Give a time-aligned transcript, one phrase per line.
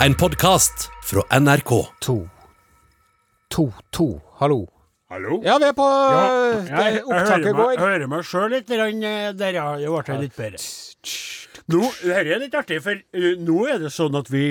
[0.00, 1.70] En podkast fra NRK.
[2.00, 2.28] To.
[3.48, 4.20] To, to.
[4.38, 4.66] Hallo.
[5.10, 5.40] Hallo?
[5.44, 7.82] Ja, vi er på Ja, det jeg, jeg Opptaket hører meg, går.
[7.84, 9.66] hører meg sjøl litt grann, eh, der, ja.
[9.78, 10.62] Det ble litt bedre.
[11.72, 14.44] Nå, Dette er litt artig, for eh, nå er det sånn at vi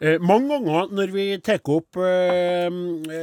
[0.00, 2.68] eh, mange ganger når vi tar opp eh,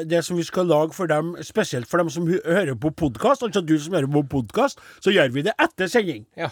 [0.10, 3.62] det som vi skal lage for dem, spesielt for dem som hører på podkast, altså
[3.66, 6.25] du som hører på podkast, så gjør vi det etter sending.
[6.39, 6.50] Ja.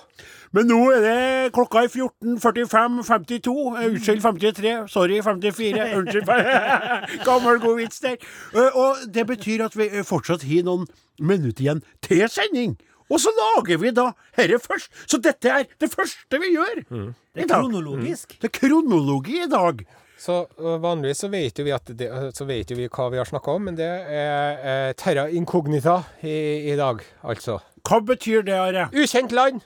[0.52, 3.55] Men nå er det klokka er 14.45, 52.
[3.78, 4.76] eh, Unnskyld, 53.
[4.92, 5.90] Sorry, 54.
[6.02, 6.32] Unnskyld.
[7.28, 8.17] Gammel, god vits der.
[8.56, 10.88] Eh, Og det betyr at vi eh, fortsatt har noen
[11.22, 12.78] minutter igjen til sending.
[13.12, 14.06] Og så lager vi da
[14.38, 14.88] herre først.
[15.12, 16.78] Så dette er det første vi gjør.
[17.36, 18.38] Det er kronologisk.
[18.40, 19.81] Det er kronologi i dag.
[20.21, 23.07] Så uh, vanligvis så vet jo vi at det, uh, så vet jo vi hva
[23.09, 26.35] vi har snakka om, men det er eh, terra incognita i,
[26.70, 27.57] i dag, altså.
[27.88, 28.89] Hva betyr det, Are?
[28.94, 29.63] Ukjent land!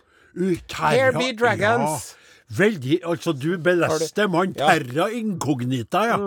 [0.71, 2.13] Terra- Here be dragons.
[2.13, 2.21] Ja.
[2.55, 4.53] Veldig, altså Du beleste mann.
[4.55, 4.69] Ja.
[4.69, 4.85] Mm.
[4.85, 6.17] Terra incognita, ja.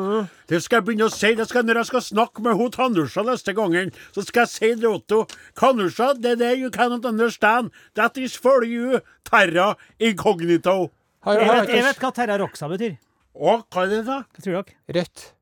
[0.50, 1.30] Det skal jeg begynne å si.
[1.38, 4.72] Det skal, når jeg skal snakke med hun Tanusha neste gangen, så skal jeg si
[4.82, 5.42] det til henne.
[5.56, 7.70] Kanusha, det er det you cannot understand.
[7.94, 9.00] That is for you.
[9.24, 10.90] Terra incognito.
[11.24, 12.98] Jeg vet, jeg vet hva Terra Roxa betyr.
[13.34, 14.20] Og hva er det, da?
[14.34, 14.76] Hva tror dere?
[14.98, 15.32] Rødt.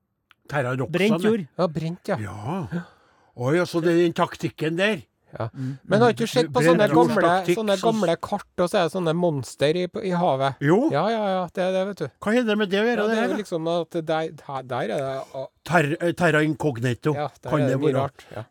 [0.49, 0.77] Terra.
[0.87, 1.47] Brent jord.
[1.59, 2.17] Ja, brent, ja.
[2.23, 2.85] Ja.
[3.37, 5.03] Oi, altså det er den taktikken der.
[5.37, 5.49] ja.
[5.85, 8.93] Men har ikke du sett på sånne gamle, sånne gamle kart, og så er det
[8.95, 10.55] sånne monster i, i havet?
[10.65, 10.79] Jo.
[10.95, 11.43] Ja, ja, ja.
[11.53, 12.07] Det er det, vet du.
[12.23, 13.09] Hva har det med det å gjøre?
[13.11, 17.13] det det er liksom at der, der- er det Ter, eh, terra incognito.
[17.19, 18.07] Ja, der kan er det det være?
[18.07, 18.25] rart.
[18.33, 18.45] Ja.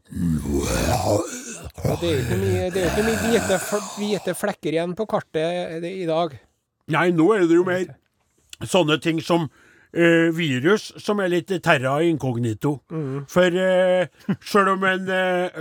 [1.85, 3.57] Ja, det er jo ikke mye, det er ikke mye hvite,
[3.97, 6.35] hvite flekker igjen på kartet i dag.
[6.93, 7.85] Nei, nå er det jo mer
[8.63, 9.49] sånne ting som
[9.95, 12.75] eh, virus, som er litt terra incognito.
[12.91, 13.25] Mm.
[13.31, 15.09] For uh, sjøl om, en,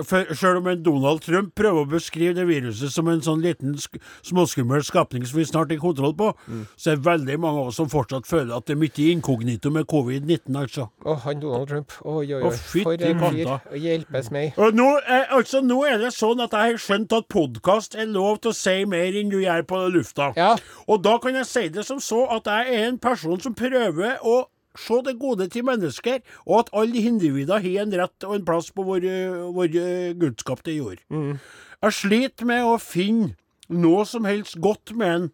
[0.05, 3.77] for selv om en Donald Trump prøver å beskrive det viruset som en sånn liten
[3.81, 6.65] sk småskummel skapning som vi snart har kontroll på, Mm.
[6.77, 9.71] så er det veldig mange av oss som fortsatt føler at det er mye inkognito
[9.73, 10.89] med covid-19, altså.
[11.05, 11.93] Å, han Donald Trump.
[12.05, 12.51] Oi, oi, oi.
[12.59, 13.53] For en fyr.
[13.79, 14.59] Hjelpes meg.
[14.61, 18.11] Og nå, eh, altså, nå er det sånn at jeg har skjønt at podkast er
[18.11, 20.33] lov til å si mer enn du gjør på lufta.
[20.39, 20.55] Ja.
[20.89, 24.19] Og da kan jeg si det som så at jeg er en person som prøver
[24.25, 26.19] å se det gode til mennesker,
[26.49, 29.07] og at alle individer har en rett og en plass på vår,
[29.55, 29.77] vår
[30.19, 31.05] gudskapte jord.
[31.15, 33.35] Jeg sliter med å finne
[33.69, 35.31] noe som helst godt med en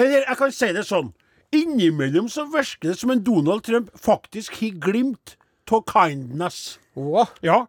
[0.00, 1.10] Eller jeg kan si det sånn.
[1.52, 5.34] Innimellom så virker det som en Donald Trump faktisk har glimt
[5.70, 6.78] av kindness.
[6.96, 7.26] Oh.
[7.44, 7.66] Ja.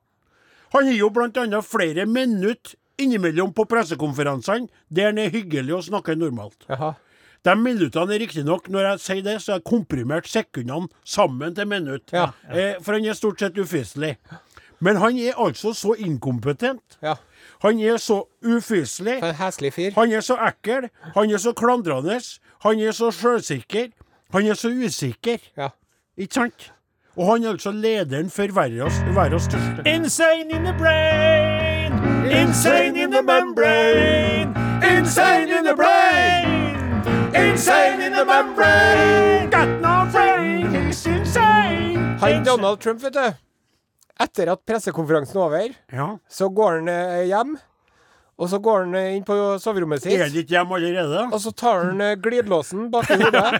[0.71, 6.15] Han har jo annet flere minutter innimellom på pressekonferansene der han er hyggelig og snakker
[6.15, 6.65] normalt.
[6.69, 6.93] jaha.
[7.45, 11.67] De minuttene er riktignok, når jeg sier det, så er jeg komprimert sekundene sammen til
[11.67, 12.13] minutt.
[12.13, 12.27] Ja.
[12.53, 14.17] Eh, for han er stort sett ufyselig.
[14.81, 16.97] Men han er altså så inkompetent.
[17.01, 17.15] Ja.
[17.61, 19.19] Han er så ufyselig.
[19.21, 20.89] Han er så ekkel.
[21.15, 22.19] Han er så klandrende.
[22.63, 23.89] Han er så sjølsikker.
[24.33, 25.37] Han er så usikker.
[25.57, 25.69] Ja.
[26.17, 26.71] Ikke sant?
[27.17, 31.93] Og han er altså lederen for verdens største Insane in the brain!
[32.31, 34.55] Insane in the membrane!
[34.83, 36.50] Insane in the brain!
[37.33, 39.49] Insane in the membrane!
[39.49, 42.17] Got no brain, he's insane!
[42.19, 43.31] Han Donald Trump, vet du.
[44.21, 46.17] Etter at pressekonferansen er over, Ja.
[46.29, 47.55] så går han eh, hjem.
[48.41, 50.39] Og så går han eh, inn på soverommet Er det sitt.
[50.41, 51.25] ikke hjemme allerede?
[51.29, 53.59] Og så tar han eh, glidelåsen bak i hodet,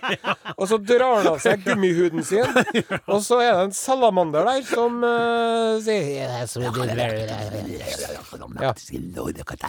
[0.58, 2.48] og så drar han av seg gummihuden sin.
[3.06, 6.46] Og så er det en salamander der som uh, sier ja.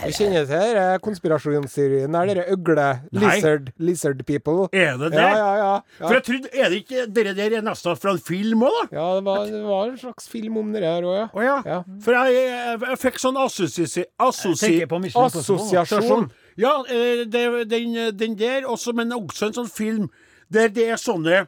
[0.03, 4.69] Vi kjenner til denne konspirasjonsteorien Er dere øgle lizard, lizard people.
[4.73, 5.21] Er det det?
[5.21, 5.73] Ja, ja, ja.
[6.01, 8.97] For jeg trodde, Er det ikke dere der er nesten fra en film òg, da?
[8.97, 11.29] ja det, var, det var en slags film om det her òg, ja.
[11.29, 11.59] Å ja.
[11.69, 11.79] Ja.
[12.05, 14.07] For jeg, jeg, jeg fikk sånn assosi...
[14.23, 14.73] assosi
[15.09, 16.31] Assosiasjon.
[16.57, 20.11] Ja, eh, det, den, den der også, men også en sånn film
[20.53, 21.47] der det er sånne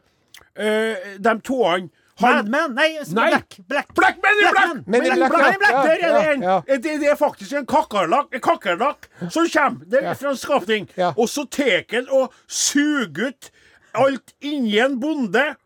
[0.57, 2.75] eh, De toene Madman?
[2.77, 3.29] Nei, Nei.
[3.31, 3.57] Black.
[3.67, 3.89] Black.
[3.95, 4.87] Black Men i Black!
[4.87, 6.43] Men in Black, Men Black, Der er det en!
[6.43, 6.61] ja.
[6.69, 9.85] Det, det er faktisk en kakerlakk som kommer.
[9.91, 10.13] Det er Ja.
[10.13, 10.87] fra en skapning.
[10.97, 11.13] Ja.
[11.19, 13.51] Og så tar han og suger ut
[13.95, 15.57] alt inni en bonde.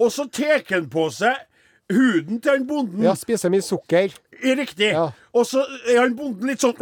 [0.00, 1.36] Og så tar han på seg
[1.92, 3.02] huden til han bonden.
[3.06, 4.12] Ja, spiser mye sukker.
[4.38, 4.92] Riktig.
[4.94, 5.08] Ja.
[5.34, 6.76] Og så er han bonden litt sånn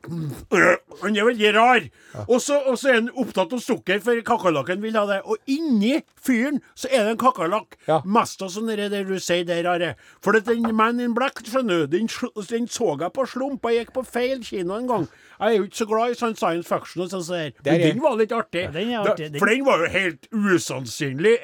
[0.00, 1.84] Han er veldig rar.
[2.26, 5.18] Og, så, og så er han opptatt av sukker, for kakerlakken vil ha det.
[5.28, 7.76] Og inni fyren så er det en kakerlakk.
[7.86, 8.00] Ja.
[8.04, 9.92] Mest av sånn det du sier der, Are.
[10.24, 12.08] For det, den Man in Black, skjønner du, den,
[12.50, 13.70] den så jeg på slump.
[13.70, 15.08] Jeg gikk på feil kino en gang.
[15.38, 17.26] Jeg er jo ikke så glad i sånn science fiction og sånn.
[17.28, 17.54] så der.
[17.64, 18.66] Er Men den var litt artig.
[18.66, 19.30] Ja, den er Da- artig.
[19.32, 21.36] Den- For den var jo helt usannsynlig.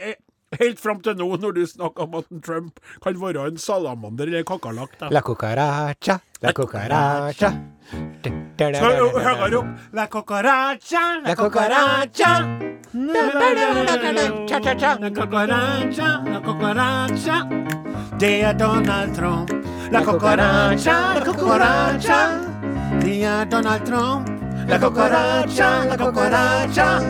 [0.61, 4.45] Helt fram til nå, når du snakker om at Trump kan være en salamander eller
[4.49, 4.91] kakerlakk.
[5.11, 7.51] La cucaracha, la cucaracha.
[8.59, 9.67] Høyere opp.
[9.93, 12.31] La cucaracha, La cucaracha.
[12.95, 13.03] La
[15.11, 17.37] cucaracha, la cucaracha.
[18.19, 19.51] Det er Donald Trump.
[19.93, 22.19] La cucaracha, la cucaracha.
[23.01, 24.29] Det er Donald Trump.
[24.69, 27.01] La cucaracha, la cucaracha.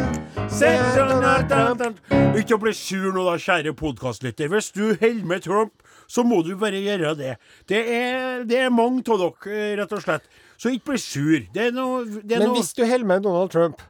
[2.39, 4.49] Ikke bli sur nå, da, kjære podkastlytter.
[4.53, 7.35] Hvis du holder med Trump, så må du bare gjøre det.
[7.69, 10.29] Det er, det er mange av dere, rett og slett.
[10.57, 11.37] Så ikke bli sur.
[11.53, 13.83] Det er noe, det er Men noe hvis du holder med Donald Trump,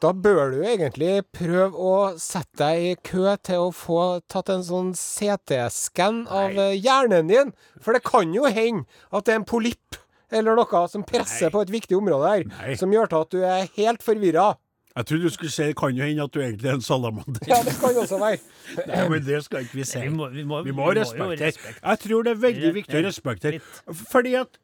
[0.00, 4.64] da bør du egentlig prøve å sette deg i kø til å få tatt en
[4.64, 7.50] sånn CT-skann av eh, hjernen din.
[7.82, 9.98] For det kan jo hende at det er en polypp
[10.30, 11.52] eller noe som presser Nei.
[11.54, 12.74] på et viktig område her, Nei.
[12.78, 14.48] som gjør til at du er helt forvirra.
[14.98, 17.44] Jeg trodde du skulle si det kan jo hende at du egentlig er en salamander.
[17.46, 18.38] Ja, det kan jo også være.
[18.90, 20.00] Nei, men det skal ikke vi si.
[20.02, 21.52] Vi må, vi må, Vi må jo respektere.
[21.52, 21.78] respekt.
[21.84, 23.60] Jeg tror det er veldig viktig å respektere.
[24.10, 24.58] Fordi at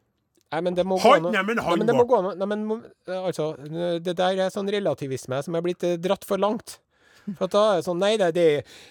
[0.53, 2.17] Nei, men det må Han- gå an nei, men han Nei, men det må gå
[2.19, 3.47] an Nei, men altså
[4.03, 6.77] Det der er sånn relativisme som er blitt eh, dratt for langt.
[7.39, 8.43] For da er det sånn Nei, det,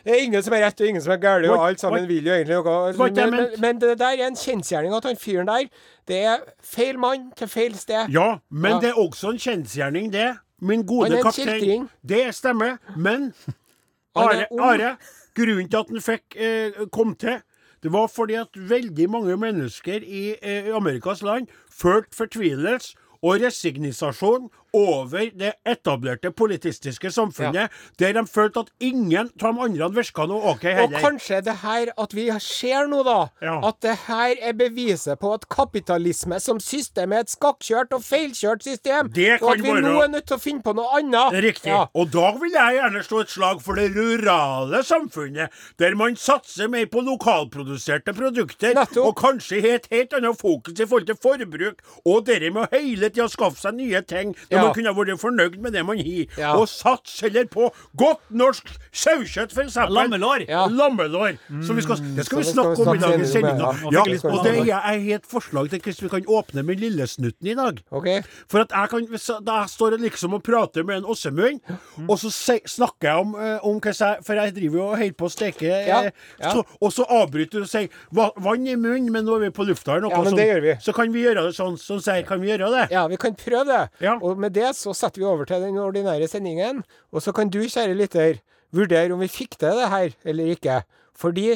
[0.04, 2.32] er ingen som er rett og ingen som er galt, og alt sammen vil jo
[2.34, 2.92] egentlig noe.
[2.98, 5.68] Men, men, men det der er en kjensgjerning at han fyren der,
[6.10, 8.10] det er feil mann til feil sted.
[8.10, 8.80] Ja, men Ja.
[8.80, 10.32] det er også en kjensgjerning, det.
[10.60, 11.88] Min gode kaptein.
[12.08, 12.76] Det stemmer.
[12.96, 13.32] Men
[14.14, 14.46] Are.
[14.60, 14.96] Are
[15.34, 17.40] grunnen til at han fikk eh, kom til,
[17.82, 24.46] det var fordi at veldig mange mennesker i eh, Amerikas land følte fortvilelse og resignasjon
[24.74, 30.50] over det etablerte politistiske samfunnet, der de følte at ingen av de andre virka noe
[30.54, 30.98] OK Og heller.
[31.04, 33.60] kanskje det her at vi ser nå, da, Ja.
[33.68, 38.62] at det her er beviset på at kapitalisme som system er et skakkjørt og feilkjørt
[38.66, 39.08] system.
[39.14, 41.32] Det og at vi være- nå er nødt til å finne på noe annet.
[41.44, 41.70] Riktig.
[41.70, 41.86] Ja.
[41.94, 45.48] Og da vil jeg gjerne slå et slag for det rurale samfunnet,
[45.78, 49.06] der man satser mer på lokalproduserte produkter, Nettopp.
[49.06, 52.72] og kanskje har et helt annet fokus i forhold til forbruk, og dere med å
[52.72, 54.63] hele tida skaffe seg nye ting, Ja.
[54.64, 59.54] Man kunne vært fornøyd med det man har, og satse heller på godt norsk sauekjøtt,
[59.64, 59.94] eksempel.
[59.94, 60.44] Lammelår.
[60.70, 61.38] Lammelår.
[61.66, 63.10] Så vi skal, det skal vi Så snakke om i dag.
[63.10, 63.58] dagens sending.
[63.92, 64.64] Ja, og det er
[64.94, 67.80] jeg et forslag til hvordan vi kan åpne med Lillesnutten i dag.
[67.90, 68.22] Okay.
[68.48, 69.06] For at jeg kan,
[69.44, 71.60] da jeg står liksom og prater med en Åsemund,
[72.08, 74.98] og så se, snakker jeg om, eh, om hva jeg For jeg driver jo og
[74.98, 76.00] holder på å steke, eh, Ja,
[76.40, 76.50] ja.
[76.52, 79.50] Så, og så avbryter du og sier "Va- 'vann i munnen', men nå er vi
[79.50, 80.00] på lufta her.
[80.00, 80.74] Noe Ja, vi.
[80.80, 82.90] Så kan vi gjøre det sånn Sånn sier Kan vi gjøre det?
[82.92, 83.90] Ja, vi kan prøve det.
[84.00, 84.16] Ja.
[84.22, 86.82] Og med det så setter vi over til den ordinære sendingen.
[87.12, 88.40] Og så kan du, kjære lytter,
[88.74, 90.80] vurdere om vi fikk til det her eller ikke.
[91.14, 91.54] Fordi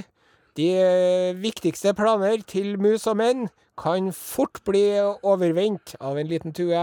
[0.58, 3.46] de eh, viktigste planer til mus og menn
[3.78, 4.84] kan fort bli
[5.22, 6.82] overvendt av en liten tue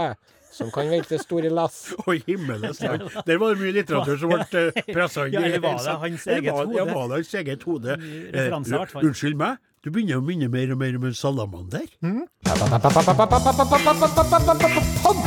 [0.56, 1.90] som kan velte store lass.
[2.08, 3.02] Oi, himmelens land.
[3.26, 5.36] Der var det mye litteratur som ble uh, pressa inn.
[5.36, 7.98] Ja, eller var det hans eget var- Ja, var det hans eget hode.
[8.32, 8.56] Eh.
[9.02, 11.84] Unnskyld meg, du begynner å minne mer og mer om en salamander.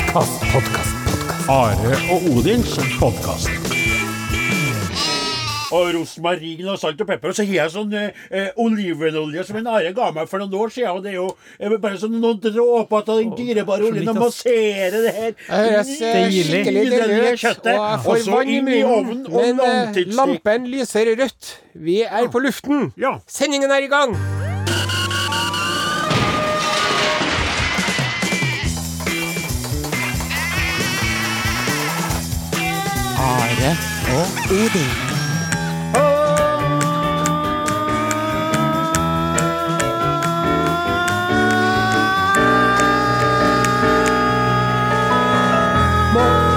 [0.09, 0.95] Podkast, podkast.
[1.49, 3.49] Are og Odins podkast.
[5.69, 7.29] Og rosmarin og salt og pepper.
[7.29, 10.73] Og så har jeg sånn eh, olivenolje som en Are ga meg for noen år
[10.73, 10.97] siden.
[10.97, 11.27] Og det er jo
[11.59, 17.37] eh, bare sånn noen dråper av den dyrebare oljen og massere det her skikkelig deilig
[17.45, 17.71] kjøttet.
[17.75, 19.23] og jeg får så vann i munnen.
[19.29, 21.53] Men eh, lampen lyser rødt.
[21.77, 22.95] Vi er på luften.
[22.97, 23.19] Ja.
[23.29, 24.17] Sendingen er i gang.
[33.29, 33.71] Are
[34.17, 34.91] og Odin.
[35.93, 36.05] Ho,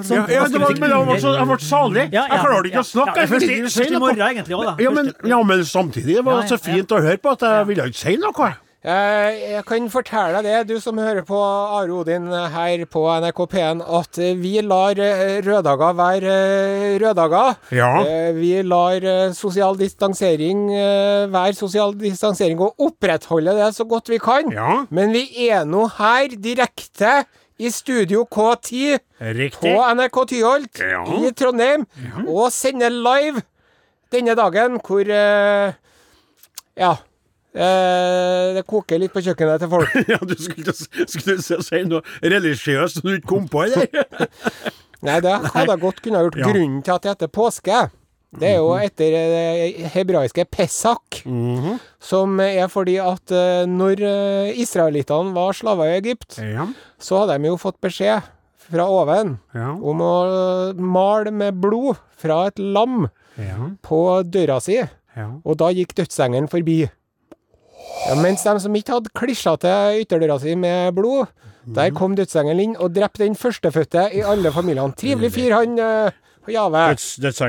[0.04, 2.04] Litt sånn Ja, ja, det var, men jeg ble, så, jeg ble salig.
[2.10, 2.84] Ja, ja, jeg klarte ikke ja.
[2.84, 3.16] å snakke.
[3.24, 4.04] Jeg først, ville ikke si først noe.
[4.04, 4.76] morgen egentlig også, da.
[4.84, 7.48] Ja men, ja, men samtidig det var det så ja, fint å høre på at
[7.50, 8.52] jeg ville ikke si noe.
[8.84, 13.40] Eh, Jeg kan fortelle deg det, du som hører på Are Odin her på NRK
[13.54, 17.56] P1, at vi lar eh, røddager være eh, røddager.
[17.72, 17.92] Ja.
[18.36, 19.08] Vi lar
[19.38, 20.66] sosial distansering
[21.32, 24.52] være sosial distansering og opprettholde det så godt vi kan.
[24.52, 24.84] Ja.
[24.92, 27.24] Men vi er nå her direkte
[27.64, 29.00] i Studio K10
[29.38, 29.62] Riktig.
[29.64, 31.02] på NRK Tyholt Ja.
[31.24, 31.86] i Trondheim
[32.28, 33.44] og sender live
[34.14, 35.74] denne dagen hvor uh,
[36.78, 36.94] Ja.
[37.54, 39.92] Eh, det koker litt på kjøkkenet til folk.
[40.10, 40.74] Ja, du skulle,
[41.06, 43.86] skulle si noe religiøst som du ikke kom på, eller?
[45.06, 46.40] Nei, det hadde jeg godt kunne ha gjort.
[46.42, 46.48] Ja.
[46.50, 47.82] Grunnen til at det heter påske,
[48.40, 51.22] det er jo etter det hebraiske Pesach.
[52.04, 56.66] Som er fordi at eh, når eh, israelittene var slaver i Egypt, Ja.
[57.00, 58.24] så hadde de jo fått beskjed
[58.64, 59.72] fra oven Ja.
[59.76, 60.14] om å
[60.80, 63.70] male med blod fra et lam Ja.
[63.84, 64.76] på døra si.
[65.16, 65.30] ja.
[65.46, 66.90] Og da gikk dødsengelen forbi.
[68.08, 71.28] Ja, mens de som ikke hadde klisja til ytterdøra si med blod,
[71.66, 74.96] der kom dødsengelen inn og drepte den førstefødte i alle familiene.
[75.00, 75.78] Trivelig fyr, han
[76.48, 76.54] uh, vel.
[76.54, 76.84] Jave.
[77.24, 77.42] Døds.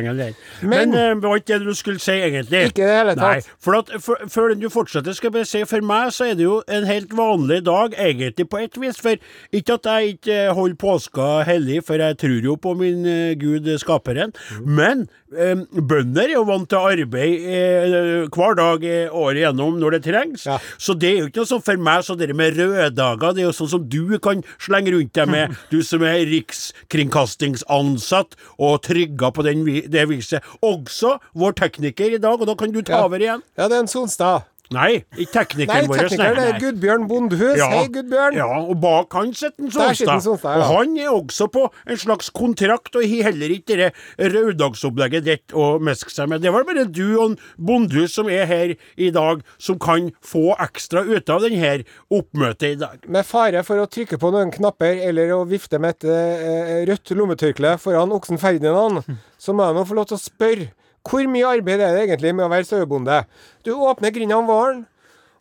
[0.62, 2.64] Men, Men- eh, det var ikke det du skulle si, egentlig.
[2.70, 3.48] Ikke det hele Nei, tatt.
[3.60, 6.44] for at, for, før du fortsetter, skal jeg bare si for meg så er det
[6.46, 9.00] jo en helt vanlig dag, egentlig, på et vis.
[9.00, 9.16] For
[9.52, 13.68] ikke at jeg ikke holder påska hellig, for jeg tror jo på min uh, Gud,
[13.78, 14.32] skaperen.
[14.34, 14.66] skaperen.
[14.66, 19.90] Men um, bønder er jo vant til arbeid uh, hver dag uh, året gjennom når
[19.96, 20.46] det trengs.
[20.46, 20.58] Ja.
[20.78, 23.48] Så det er jo ikke noe sånn for meg, så det med røddager, det er
[23.48, 29.30] jo sånn som du kan slenge rundt deg med, du som er rikskringkastingsansatt og trygga
[29.34, 30.44] på den, det viset.
[30.64, 33.04] Også vår tekniker i dag, og da kan du ta Ja.
[33.08, 33.42] over igjen.
[33.58, 34.44] Ja, det er en Sonstad.
[34.72, 35.98] Nei, ikke teknikeren vår.
[36.00, 37.58] teknikeren det er Gudbjørn Bondhus.
[37.60, 37.66] Ja.
[37.68, 38.36] Hei, Gudbjørn.
[38.38, 40.22] Ja, og bak han sitter Sonstad.
[40.24, 40.62] Sonstad, ja.
[40.62, 43.90] Og han er også på en slags kontrakt, og har heller ikke det
[44.32, 46.40] røddagsopplegget ditt å meske seg med.
[46.44, 51.04] Det var bare du og Bondhus som er her i dag, som kan få ekstra
[51.04, 51.74] ut av denne
[52.14, 53.04] oppmøtet i dag.
[53.04, 57.12] Med fare for å trykke på noen knapper eller å vifte med et uh, rødt
[57.12, 59.04] lommetørkle foran oksen Ferdinand,
[59.36, 60.70] så må jeg nå få lov til å spørre.
[61.04, 63.22] Hvor mye arbeid er det egentlig med å være sauebonde?
[63.64, 64.84] Du åpner grinda om våren,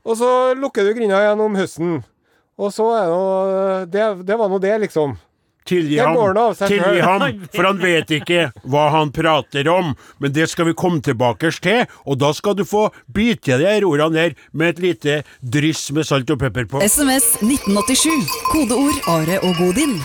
[0.04, 0.30] og så
[0.60, 2.02] lukker du grinda igjen om høsten.
[2.60, 5.16] Og så er det Det, det var nå det, liksom.
[5.64, 6.18] Tilgi ham,
[6.60, 7.22] tilgi ham,
[7.54, 9.94] for han vet ikke hva han prater om.
[10.20, 13.86] Men det skal vi komme tilbake til, og da skal du få bite de her
[13.88, 16.84] ordene der med et lite dryss med salt og pepper på.
[16.84, 18.28] SMS 1987.
[18.52, 19.96] Kodeord Are og Godin.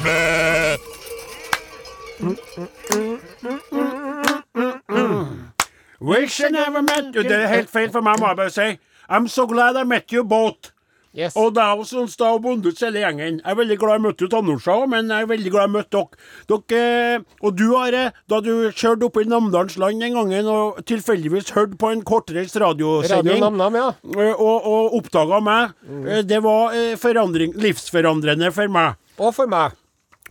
[6.00, 7.22] Wish I never met you.
[7.22, 8.68] Det er helt feil for meg, må jeg bare si.
[9.08, 10.72] I'm so glad I met you both.
[11.16, 11.34] Yes.
[11.40, 13.40] Og det er jo Sonstad og ut hele gjengen.
[13.40, 16.02] Jeg er veldig glad jeg møtte Tannorsa òg, men jeg er veldig glad jeg møtte
[16.02, 16.58] dere.
[16.68, 20.78] dere eh, og du, Are, da du kjørte opp i Namdalens land den gangen og
[20.86, 23.88] tilfeldigvis hørte på en kortreist Radio radiosending Namnam, ja.
[24.14, 26.06] eh, og, og oppdaga meg, mm.
[26.28, 29.00] det var eh, livsforandrende for meg.
[29.18, 29.74] Og for meg.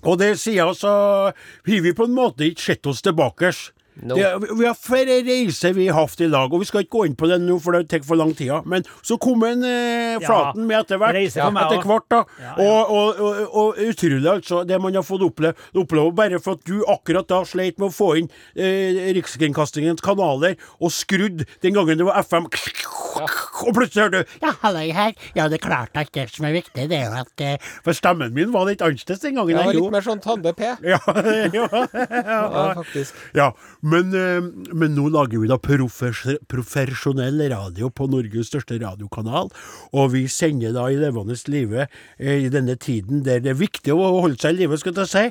[0.06, 0.92] Og det sier altså
[1.34, 3.50] Har vi på en måte ikke sett oss tilbake.
[3.98, 4.16] No.
[4.16, 7.06] Det, vi har flere reiser vi har hatt i lag, og vi skal ikke gå
[7.08, 8.52] inn på det nå, for det tar for lang tid.
[8.70, 11.18] Men så kom en eh, Flaten med etter hvert.
[11.18, 12.20] etter hvert da.
[12.42, 12.68] Ja, ja.
[12.68, 14.62] Og, og, og, og utrolig, altså.
[14.70, 17.96] Det man har fått oppleve, oppleve bare for at du akkurat da sleit med å
[17.96, 22.46] få inn eh, Rikskringkastingens kanaler, og skrudd den gangen det var FM.
[23.18, 25.16] Og plutselig hører du Ja, hallo her.
[25.34, 27.98] Ja, det er klart at det som er viktig, det er jo at eh, For
[27.98, 29.56] stemmen min var litt annerledes den gangen.
[29.58, 30.70] Jeg var litt mer sånn Tande P.
[30.86, 31.00] Ja,
[31.58, 31.66] ja,
[31.98, 33.18] Ja, faktisk.
[33.38, 33.50] ja.
[33.88, 34.42] Men, eh,
[34.74, 39.52] men nå lager vi da profesjonell radio på Norges største radiokanal,
[39.94, 43.94] og vi sender da i levende live eh, i denne tiden der det er viktig
[43.94, 45.26] å holde seg i live, skal jeg si.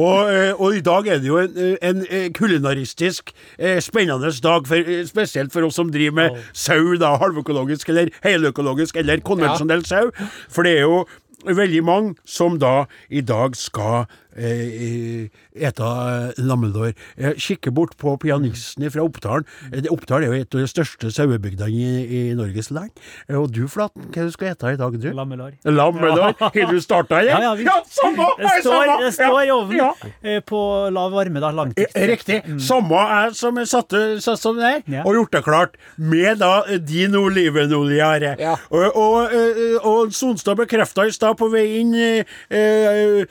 [0.00, 3.34] Og, eh, og i dag er det jo en, en kulinaristisk
[3.84, 9.20] spennende dag, for, spesielt for oss som driver med sau, da, halvøkologisk eller heløkologisk eller
[9.26, 10.08] konvensjonell sau.
[10.52, 11.02] For det er jo
[11.42, 14.06] veldig mange som da i dag skal
[14.36, 16.92] eh, ete eh, lammelår.
[17.20, 19.46] Jeg kikker bort på pianisten fra Oppdalen.
[19.72, 22.90] Eh, Oppdal er jo et av de største sauebygdene i, Norges land.
[23.32, 25.08] Og du, Flaten, hva du skal ete i dag, du?
[25.16, 25.56] Lammelår.
[25.68, 26.36] Lammelår?
[26.40, 27.42] Har du starta igjen?
[27.42, 28.28] Ja, ja, vi- samme!
[28.38, 29.90] Det står, det står i Ja, ovnen ja.
[30.22, 30.60] eh, på
[30.94, 31.50] lav varme, da.
[31.52, 31.92] Langtids.
[31.94, 32.40] Riktig.
[32.42, 32.60] Riktig.
[32.64, 35.02] Samme jeg som jeg satte satt som der, Ja.
[35.04, 38.02] og gjort det klart, med da din olivenolje.
[38.02, 38.32] Are.
[38.40, 38.54] Ja.
[38.70, 43.26] Og, og, og, og Sonstad bekrefta i stad på vei inn eh, eh,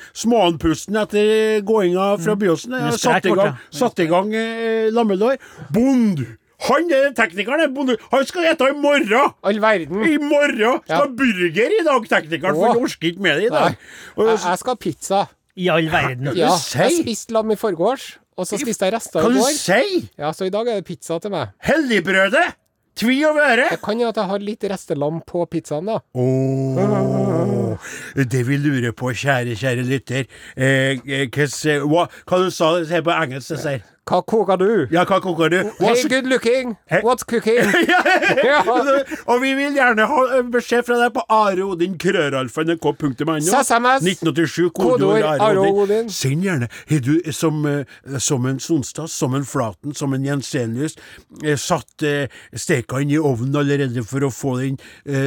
[0.92, 2.72] småandpusten etter gåinga fra Byåsen.
[2.76, 5.38] Jeg satte Satt i gang, satt i gang eh, lammelår.
[5.74, 6.24] Bond!
[6.68, 7.96] Han er teknikeren, er Bond.
[8.12, 9.32] Han skal ete i morgen!
[9.44, 10.04] All verden.
[10.06, 11.08] I morgen skal Ja.
[11.08, 13.76] burger i dag, teknikeren, for han orker ikke med det i dag.
[14.18, 15.26] Og, Jeg, jeg skal ha pizza.
[15.58, 16.30] I all verden.
[16.38, 19.52] Ja, jeg spiste lam i forgårs, og så spiste jeg rester hva du går.
[19.58, 20.06] sier?
[20.18, 21.50] Ja, så i dag er det pizza til meg.
[21.60, 22.56] Helligbrødet!
[22.96, 23.72] Tvi over øret?
[23.72, 26.00] Det kan jo at jeg har litt restelam på pizzaen, da.
[26.14, 27.78] Åh,
[28.34, 31.48] det vi lurer på, kjære, kjære lytter eh, eh, hva,
[31.88, 33.56] hva, hva du sa du på engelsk?
[33.62, 33.86] sier?
[34.12, 34.72] Hva koker du?
[34.92, 35.70] Ja, hva koker du?
[35.80, 36.74] Hey, good looking.
[36.92, 37.00] Hey.
[37.02, 37.64] What's cooking?
[38.42, 38.60] Ja.
[39.30, 43.38] Og vi vil gjerne ha eh, beskjed fra deg på areodin.krøralfa.nrk.no.
[43.40, 44.04] SMS.
[44.04, 45.32] 1987, Kodeord areodin.
[45.32, 45.80] Are Are Odin.
[45.86, 46.10] Odin.
[46.12, 46.68] Send gjerne.
[46.92, 47.86] Har du eh, som, eh,
[48.20, 50.98] som en Sonstad, som en Flaten, som en Jensenius
[51.62, 52.04] satt
[52.60, 54.78] steka inn i ovnen allerede for å få den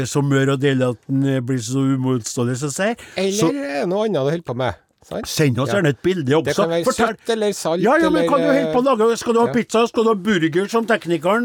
[0.09, 2.95] så mør og deilig at den blir så umotståelig, som sier?
[3.17, 3.51] Eller så...
[3.89, 4.84] noe annet du holder på med?
[5.05, 5.27] Sant?
[5.29, 5.75] send oss Ja.
[5.81, 6.45] gjerne et bilde også.
[6.45, 8.81] Det kan være Fortell- søtt eller salt ja, ja, men eller kan du holde på
[8.81, 9.53] å lage Skal du ha ja.
[9.53, 11.45] pizza, skal du ha burger som teknikeren,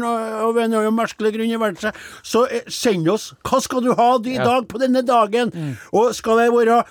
[0.54, 4.18] ved en eller merkelig grunn i verden, så eh, send oss Hva skal du ha
[4.24, 4.44] i Ja.
[4.44, 5.52] dag på denne dagen?
[5.92, 6.84] Og skal det være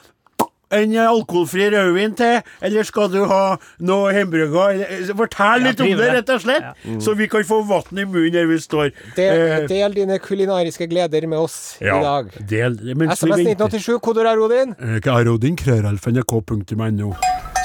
[0.71, 4.83] en alkoholfri rødvin til, eller skal du ha noe hamburger?
[5.17, 8.45] Fortell litt om det, rett og slett, så vi kan få vann i munnen der
[8.51, 8.91] vi står.
[9.17, 12.29] Del, Eh, del dine kulinariske gleder med oss i dag.
[12.49, 14.75] del, SMS 1987, kodord er Odin.
[14.79, 17.13] Eh, Arodin, krøralf.nrk.no.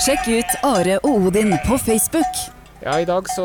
[0.05, 2.35] Sjekk ut Are og Odin på Facebook.
[2.85, 3.45] Ja, i dag så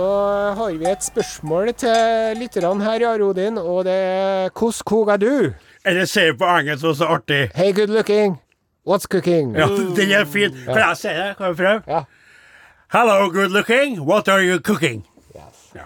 [0.58, 5.54] har vi et spørsmål til lytterne her i Arodin, og det er Hvordan koker du?
[5.86, 7.50] Eller sier på engelsk og så artig.
[7.56, 8.40] Hey, good looking.
[8.90, 9.54] What's cooking?
[9.54, 10.56] Ja, den er fin.
[10.66, 11.36] Kan jeg si det?
[11.38, 11.82] Kan vi prøve?
[11.88, 12.00] Ja.
[12.90, 14.00] Hello, good looking.
[14.02, 15.04] What are you cooking?
[15.36, 15.86] Ja.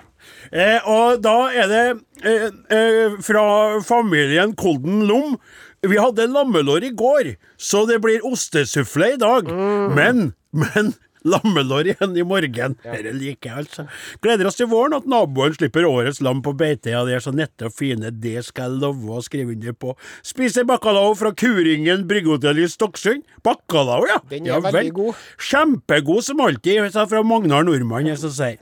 [0.53, 1.81] Eh, og da er det
[2.23, 3.43] eh, eh, fra
[3.83, 5.35] familien Kolden Lom.
[5.83, 9.51] Vi hadde lammelår i går, så det blir ostesufflé i dag.
[9.97, 10.93] Men, men
[11.27, 12.77] lammelår igjen i morgen.
[12.83, 13.85] Dette liker jeg, altså.
[14.23, 16.93] Gleder oss til våren, at naboen slipper årets lam på beite.
[16.93, 19.95] Ja, de er så nette og fine, det skal jeg love å skrive under på.
[20.25, 23.25] Spiser bacalao fra Kuringen brygghotell i Stokksund.
[23.45, 24.21] Bacalao, ja.
[24.31, 24.95] Den er ja, veldig vel.
[25.01, 25.27] god.
[25.51, 28.59] Kjempegod som alltid, sa fra Magnar Nordmann, jeg som sier.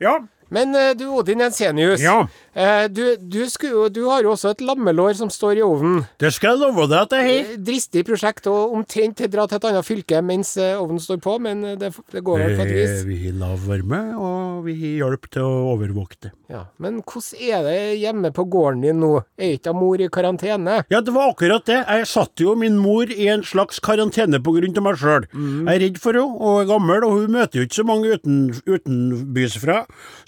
[0.00, 0.18] Ja.
[0.50, 2.02] Men eh, du, Odin Jensenius.
[2.02, 2.24] Ja.
[2.54, 6.04] Eh, du, du, skulle, du har jo også et lammelår som står i ovnen.
[6.20, 7.52] Det skal jeg love deg at jeg har.
[7.54, 11.36] Eh, Dristig prosjekt og omtrent dra til et annet fylke mens eh, ovnen står på,
[11.42, 13.04] men det, det går vel på et vis.
[13.08, 16.32] Vi har lav varme, og vi har hjelp til å overvåke det.
[16.50, 16.64] Ja.
[16.82, 19.12] Men hvordan er det hjemme på gården din nå?
[19.38, 20.80] Er ikke mor i karantene?
[20.90, 21.78] Ja, det var akkurat det.
[21.86, 25.28] Jeg satte jo min mor i en slags karantene på grunn av meg sjøl.
[25.30, 28.16] Jeg er redd for henne, og er gammel, og hun møter jo ikke så mange
[28.16, 29.78] uten, utenbysfra.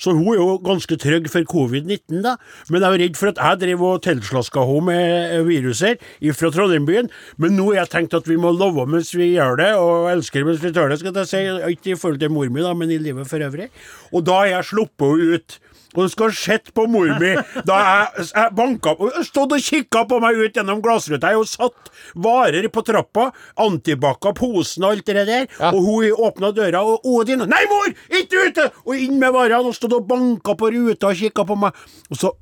[0.01, 2.37] Så hun er jo ganske trygg for covid-19, da.
[2.69, 5.97] Men jeg er redd for at jeg drev og tilslaska henne med viruser
[6.37, 7.09] fra Trondheimbyen.
[7.41, 10.45] Men nå har jeg tenkt at vi må love mens vi gjør det, og elsker
[10.45, 11.45] mens vi tør det, skal jeg si.
[11.73, 13.71] Ikke i forhold til mor mi, men i livet for øvrig.
[14.13, 15.61] Og da har jeg sluppet henne ut.
[15.93, 17.35] Og du skal ha sett på mor mi
[17.69, 18.95] da jeg, jeg banka
[19.27, 21.31] Stått og kikka på meg ut gjennom glassruta.
[21.31, 23.29] Jeg har jo satt varer på trappa,
[23.61, 25.49] antibac posen og alt det der.
[25.59, 25.73] Ja.
[25.73, 27.93] Og hun åpna døra, og Odin Nei, mor!
[28.13, 28.69] Ikke ute!
[28.87, 31.85] Og inn med varene, og stått og banka på ruta og kikka på meg.
[32.11, 32.33] Og så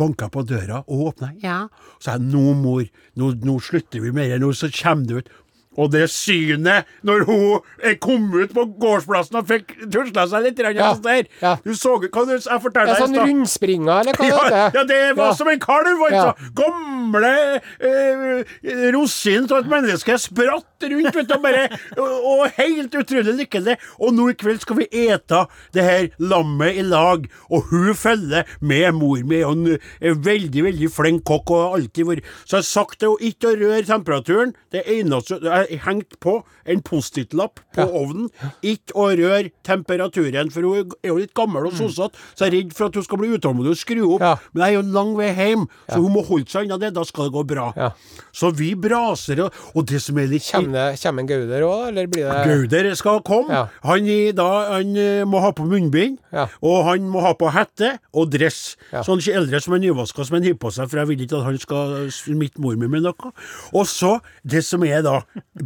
[0.00, 1.32] banka jeg på døra og åpna.
[1.42, 1.60] Ja.
[1.98, 2.84] Så sa jeg nå, mor,
[3.20, 5.32] nå, nå slutter vi med det, nå så kommer det ut.
[5.80, 10.58] Og det synet når hun eh, kom ut på gårdsplassen og fikk tusla seg litt
[10.82, 11.28] Ja, sånn der.
[11.40, 11.54] ja.
[11.64, 13.30] Du så Hva du, jeg er deg sånn i stad.
[13.30, 15.36] rundspringer, eller hva Ja, det ja, det var Ja.
[15.40, 16.34] som en kalv, altså.
[16.36, 16.50] Ja.
[16.60, 17.32] Gamle
[17.80, 21.66] eh, rosin av et menneske spratt rundt, vet du, og bare
[21.96, 23.76] og, og helt utrolig lykkelig.
[24.00, 28.48] Og nå i kveld skal vi ete det her lammet i lag, og hun følger
[28.60, 29.42] med mor mi.
[29.46, 33.30] Og er veldig, veldig flink kokk og alltid vært Så jeg har sagt til henne
[33.30, 34.54] ikke å røre temperaturen.
[34.72, 36.40] Det eneste Jeg har hengt på
[36.70, 38.28] en Post-It-lapp på ovnen.
[38.62, 42.56] Ikke å røre temperaturen, for hun er jo litt gammel og sosete, så jeg er
[42.56, 44.24] redd for at hun skal bli utålmodig og skru opp.
[44.24, 44.34] Ja.
[44.52, 46.92] Men jeg er jo en lang vei hjem, så hun må holde seg unna det.
[46.96, 47.70] Da skal det gå bra.
[47.78, 47.90] Ja.
[48.36, 52.06] Så vi braser, og, og det som er litt det kommer en Gauder òg, eller
[52.10, 53.50] blir det Gauder skal komme.
[53.54, 53.62] Ja.
[53.86, 56.46] Han, i, da, han eh, må ha på munnbind, Ja.
[56.62, 58.76] og han må ha på hette og dress.
[58.92, 59.02] Ja.
[59.02, 61.10] Så han er ikke eldre som er nyvaska som han har på seg, for jeg
[61.12, 63.32] vil ikke at han skal smitte mor mi med noe.
[63.74, 65.20] Og så det som er da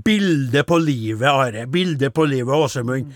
[0.05, 1.67] bildet på livet, Are.
[1.71, 3.13] Bildet på livet, Åsemund.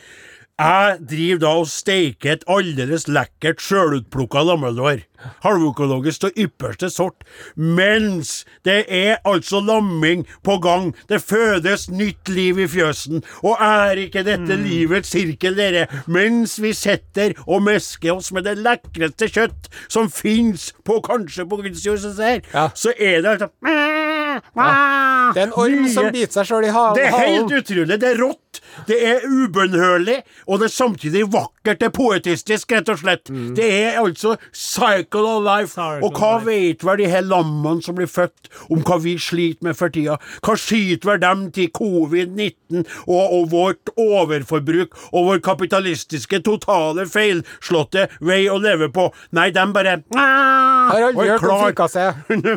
[0.58, 5.04] Jeg driver da og steiker et aldeles lekkert sjølutplukka lammelår.
[5.44, 7.22] Halvøkologisk av ypperste sort.
[7.54, 10.88] Mens det er altså lamming på gang.
[11.10, 13.22] Det fødes nytt liv i fjøsen.
[13.46, 15.86] Og er ikke dette livets sirkel, dere?
[16.10, 21.60] Mens vi sitter og mesker oss med det lekreste kjøtt som fins på kanskje på
[21.62, 22.66] Gudshuset her, Ja.
[22.74, 26.94] så er det altså Det er en orm som biter seg sjøl i halen.
[26.98, 28.00] det er helt utrolig.
[28.00, 28.60] Det er rått.
[28.86, 31.80] Det er ubønnhørlig, og det er samtidig vakkert.
[31.80, 33.28] Det er poetistisk, rett og slett.
[33.56, 35.74] Det er altså cycle of life.
[35.74, 36.46] Cycle og hva life.
[36.48, 40.16] vet vel de her lammene som blir født, om hva vi sliter med for tida?
[40.44, 48.06] Hva skyter vel dem til covid-19 og, og vårt overforbruk og vår kapitalistiske, totale, feilslåtte
[48.24, 49.08] vei å leve på?
[49.36, 52.06] Nei, dem bare Har aldri og er hørt om frikassé.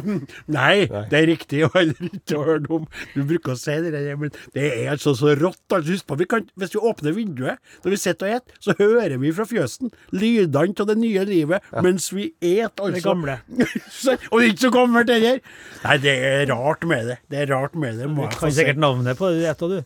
[0.57, 0.75] Nei,
[1.11, 4.31] det er riktig, og heller ikke hørt om Du bruker å si det der, men
[4.55, 5.59] det er altså så rått.
[5.71, 8.75] Altså, husk på, vi kan, hvis vi åpner vinduet når vi sitter og et, så
[8.79, 12.91] hører vi fra fjøsen lydene av det nye livet mens vi et, altså.
[12.97, 13.39] Det gamle.
[14.31, 15.39] Og det er ikke så gammelt heller.
[15.85, 17.17] Nei, det er rart med det.
[17.31, 18.59] Det er rart med det, må Du kan si.
[18.61, 19.79] sikkert navnet på det, du.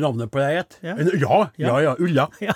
[0.00, 0.78] Navnet på deg et?
[0.84, 0.96] Ja.
[1.20, 1.96] Ja, ja, ja.
[2.02, 2.28] Ulla.
[2.42, 2.54] Ja.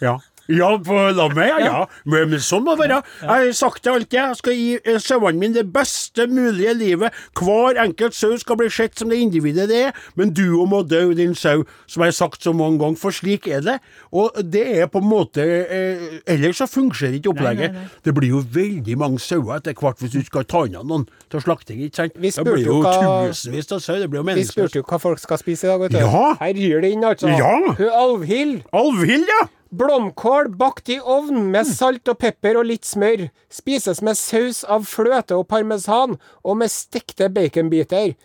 [0.00, 0.14] Ja.
[0.50, 1.58] Ja, på lammet, ja.
[1.62, 1.80] ja.
[2.04, 3.00] Men, men sånn må det være.
[3.22, 4.18] Jeg har sagt det alltid.
[4.18, 7.14] Jeg skal gi eh, sauene mine det beste mulige livet.
[7.38, 11.02] Hver enkelt sau skal bli sett som det individet det er, men du må dø,
[11.16, 13.76] din sau, som jeg har sagt så mange ganger, for slik er det.
[14.10, 17.70] Og det er på en måte eh, Ellers så fungerer ikke opplegget.
[17.72, 18.02] Nei, nei, nei.
[18.06, 21.42] Det blir jo veldig mange sauer etter hvert hvis du skal ta unna noen til
[21.44, 22.16] slakting, ikke sant?
[22.18, 23.96] Det blir jo hva- tusenvis av sau.
[24.00, 26.00] Det blir jo Vi spurte jo hva folk skal spise i dag, vet du.
[26.02, 26.34] Ja.
[26.40, 27.30] Her hyr det inn, altså.
[27.30, 27.54] Ja.
[27.78, 28.60] Hun Alvhild.
[28.72, 29.40] Alvhild, ja!
[29.70, 33.28] Blomkål bakt i ovn med salt og pepper og litt smør.
[33.54, 38.16] Spises med saus av fløte og parmesan og med stekte baconbiter.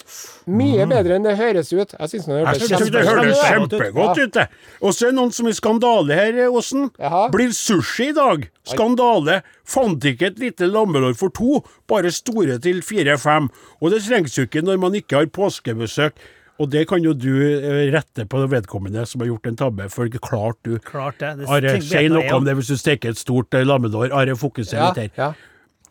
[0.50, 1.94] Mye bedre enn det høres ut.
[1.94, 2.72] Jeg syns det hørtes
[3.12, 3.44] høres ut.
[3.46, 4.48] kjempegodt ut, det.
[4.82, 6.90] Og så er det noen som er skandale her, Åsen.
[7.36, 8.48] Blir sushi i dag.
[8.66, 9.44] Skandale.
[9.66, 13.52] Fant ikke et lite lammelår for to, bare store til fire-fem.
[13.82, 16.18] Og det trengs jo ikke når man ikke har påskebesøk.
[16.60, 20.08] Og det kan jo du eh, rette på vedkommende som har gjort en tabbe, for
[20.08, 21.34] klart du Klart det.
[21.42, 24.08] det Are, si noe om det hvis du steker et stort lammedår.
[24.08, 24.16] lammelår.
[24.16, 25.12] Are, fokuser Ja, litt her.
[25.20, 25.34] ja.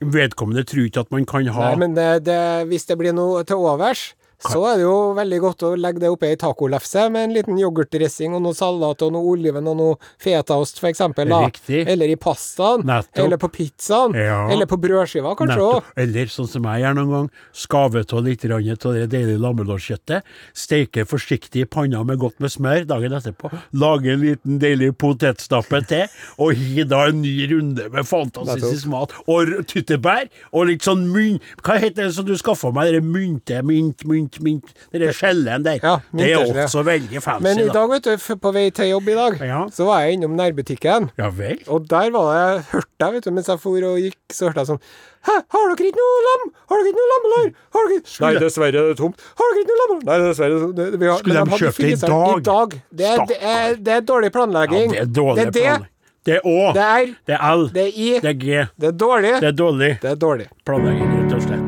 [0.01, 3.45] Vedkommende tror ikke at man kan ha Nei, men det, det, hvis det blir noe
[3.47, 7.29] til overs, så er det jo veldig godt å legge det oppi ei tacolefse med
[7.29, 11.31] en liten yoghurtdressing og noe salat og noe oliven og noe fetaost, for eksempel.
[11.31, 11.41] Da.
[11.49, 11.85] Riktig.
[11.91, 12.85] Eller i pastaen.
[12.89, 13.23] Nettopp.
[13.25, 14.17] Eller på pizzaen.
[14.19, 14.45] Ja.
[14.53, 15.93] Eller på brødskiva, kanskje òg.
[16.05, 17.31] Eller sånn som jeg gjør noen gang,
[17.65, 22.87] skave av litt av det deilige lammelårskjøttet, steke forsiktig i panna med godt med smør
[22.89, 26.05] dagen etterpå, lage en liten deilig potetstappe til,
[26.43, 31.43] og gi da en ny runde med fantastisk mat, og tyttebær, og litt sånn mynt
[31.65, 35.63] Hva heter det som du skaffa meg, det mynte, mynt, mynt, mynt, det der skjellen
[35.67, 35.79] der.
[35.83, 39.09] Ja, det er også veldig fancy, Men i dag, vet du, på vei til jobb
[39.09, 39.61] i dag, Ja.
[39.73, 41.11] så var jeg innom nærbutikken.
[41.19, 41.59] Ja vel?
[41.69, 44.65] Og der var det hørte jeg, vet du, mens jeg for og gikk, så hørte
[44.65, 44.83] jeg sånn
[45.25, 46.43] Hæ, har dere ikke noe lam?
[46.69, 47.47] Har dere ikke noe lammelår?
[47.73, 49.23] Har dere ikke Nei, dessverre, det er tomt.
[49.41, 50.05] Har dere ikke noe lammelår?
[50.11, 50.59] Nei, dessverre.
[50.77, 52.37] Det, vi har, Skulle de kjøpt det i dag?
[52.37, 52.77] I dag.
[53.01, 54.93] Det er, det er, det er dårlig Ja, planlegging.
[54.93, 55.89] det er dårlig det er det.
[56.25, 56.73] Det er Å.
[56.77, 57.65] Det er Det er L.
[57.73, 58.11] Det er I.
[58.21, 58.67] Det er G.
[58.81, 59.33] Det er dårlig.
[59.41, 59.91] Det er dårlig.
[60.05, 60.47] Det er dårlig.
[60.69, 61.64] Planlegging, rett og slett.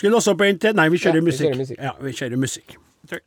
[0.00, 0.72] Skal vi låse opp en til?
[0.78, 1.50] Nei, vi kjører Ja, vi musikk.
[1.50, 1.80] kjører musikk.
[1.84, 2.78] Ja, vi kjører musikk.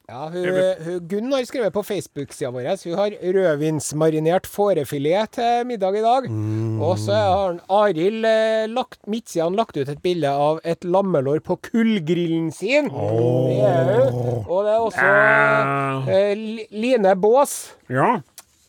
[0.08, 0.46] Ja, hun,
[0.86, 6.28] hun, Gunn har skrevet på Facebook-sida vår Hun har rødvinsmarinert fårefilet til middag i dag.
[6.32, 6.78] Mm.
[6.82, 11.60] Og så har Arild eh, lagt, midtsiden lagt ut et bilde av et lammelår på
[11.70, 12.88] kullgrillen sin.
[12.90, 14.46] Det er hun.
[14.48, 16.08] Og det er også Ah.
[16.10, 16.34] eh,
[16.72, 17.74] Line Bås.
[17.90, 18.22] Ja.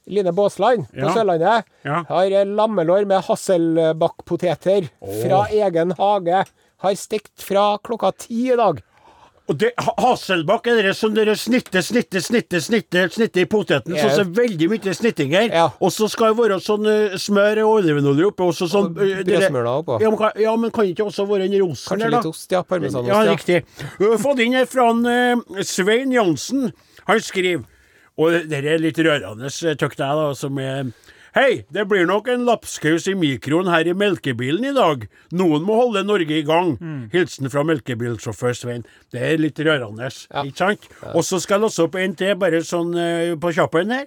[0.07, 1.15] Line Båsland på Ja.
[1.15, 2.03] Sørlandet Ja.
[2.09, 4.91] har eh, lammelår med hasselbakkpoteter
[5.23, 6.45] fra egen hage.
[6.85, 8.83] Har stekt fra klokka ti i dag.
[9.45, 13.93] Og det, Ha- Hasselbakk er det som dere snitter, snitter, snitter, snitter, snitter i poteten.
[13.93, 14.07] Ja.
[14.07, 15.51] Sånn som veldig mye snitting her.
[15.53, 15.67] Ja.
[15.85, 18.47] Og så skal det være sånn uh, smør og olivenolje oppe.
[18.49, 19.99] Og så sånn uh, eh, dere- brødsmøla oppå.
[20.01, 22.49] Ja, men, kan- ja, men kan ikke også være en rosen Kanskje der, litt ost,
[22.57, 22.63] ja.
[22.65, 23.13] Parmesanost.
[23.13, 23.37] Ja, ja.
[23.37, 23.61] riktig.
[24.01, 26.73] Har fått inn her fra en, uh, Svein Jansen.
[27.05, 27.67] Han skriver,
[28.17, 30.89] og dette er litt rørende, tøkt jeg da, som er
[31.35, 35.01] Hei, det blir nok en lapskaus i mikroen her i melkebilen i dag.
[35.35, 36.77] Noen må holde Norge i gang.
[37.11, 38.85] Hilsen fra melkebilsjåfør Svein.
[39.11, 40.87] Det er litt rørende, ikke sant?
[41.11, 44.07] Og så skal jeg låse opp en til, bare sånn uh, på kjappen her.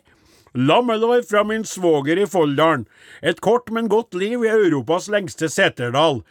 [0.55, 2.87] Lammelår fra min svoger i Folldalen.
[3.19, 6.23] Et kort, men godt liv i Europas lengste seterdal.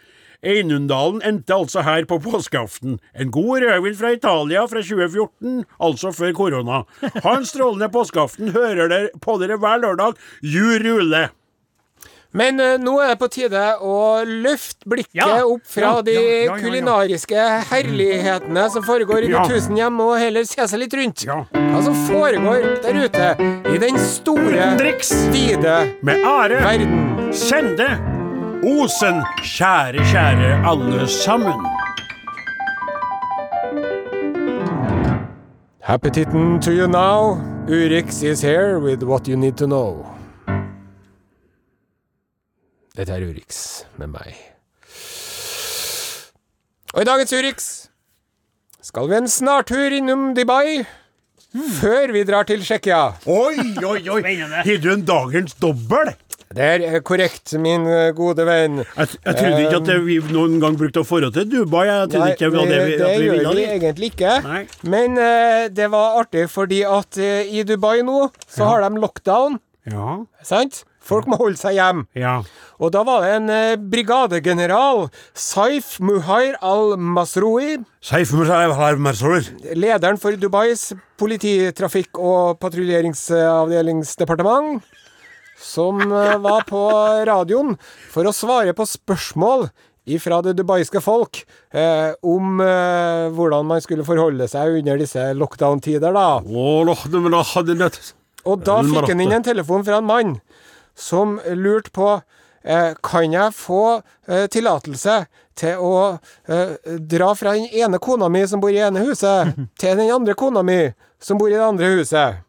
[0.44, 2.98] Einundalen endte altså her på påskeaften.
[3.14, 6.82] En god rødvin fra Italia fra 2014, altså før korona.
[7.24, 8.52] Ha en strålende påskeaften.
[8.56, 10.14] Hører dere på dere hver lørdag.
[10.42, 11.28] Ju rule.
[12.36, 13.92] Men uh, nå er det på tide å
[14.28, 16.56] løfte blikket Ja, opp fra ja, de ja, ja, ja, ja.
[16.60, 19.46] kulinariske herlighetene som foregår i de Ja.
[19.48, 21.24] tusen hjem, og heller se seg litt rundt.
[21.24, 21.38] Ja.
[21.54, 23.30] Hva som foregår der ute
[23.72, 24.68] i den store,
[25.32, 26.60] vide med ære.
[26.66, 27.32] verden.
[27.32, 28.15] Kjende.
[28.66, 29.22] Osen.
[29.42, 31.66] Kjære, kjære alle sammen.
[35.86, 37.38] Appetitten to you now.
[37.68, 40.06] Urix is here with what you need to know.
[42.96, 44.34] Dette er Urix med meg.
[46.94, 47.88] Og i dagens Urix
[48.82, 50.82] skal vi en snartur innom Dubai.
[51.80, 53.12] Før vi drar til Tsjekkia.
[53.26, 54.22] Oi, oi, oi!
[54.66, 56.10] Har du en dagens dobbel?
[56.56, 58.78] Det er korrekt, min eh, gode venn.
[58.82, 61.84] Jeg, jeg trodde ikke at vi noen gang brukte å dra til Dubai.
[61.90, 64.32] Jeg trodde ikke det det, vi, det at vi gjør ville vi egentlig ikke.
[64.46, 64.62] Nei.
[64.96, 69.52] Men uh, det var artig fordi at uh, i Dubai nå så har de lockdown,
[69.86, 70.82] Ja, sant?
[71.06, 72.02] Folk må holde seg hjemme.
[72.18, 72.40] ja.
[72.82, 79.40] Og da var det en eh, brigadegeneral, Saif Muhair al-Masroui, Seif Mersaur.
[79.72, 84.84] lederen for Dubais polititrafikk- og patruljeringsavdelingsdepartement,
[85.58, 86.82] som eh, var på
[87.28, 87.76] radioen
[88.12, 89.68] for å svare på spørsmål
[90.06, 91.40] ifra det dubaiske folk
[91.74, 96.28] eh, om eh, hvordan man skulle forholde seg under disse lockdown-tider, da.
[98.46, 100.36] Og da fikk han inn en telefon fra en mann
[100.96, 102.12] som lurte på
[102.62, 103.80] eh, Kan jeg få
[104.28, 105.24] eh, tillatelse
[105.58, 105.96] til å
[106.46, 110.36] eh, dra fra den ene kona mi som bor i ene huset, til den andre
[110.38, 110.78] kona mi
[111.18, 112.42] som bor i det andre huset?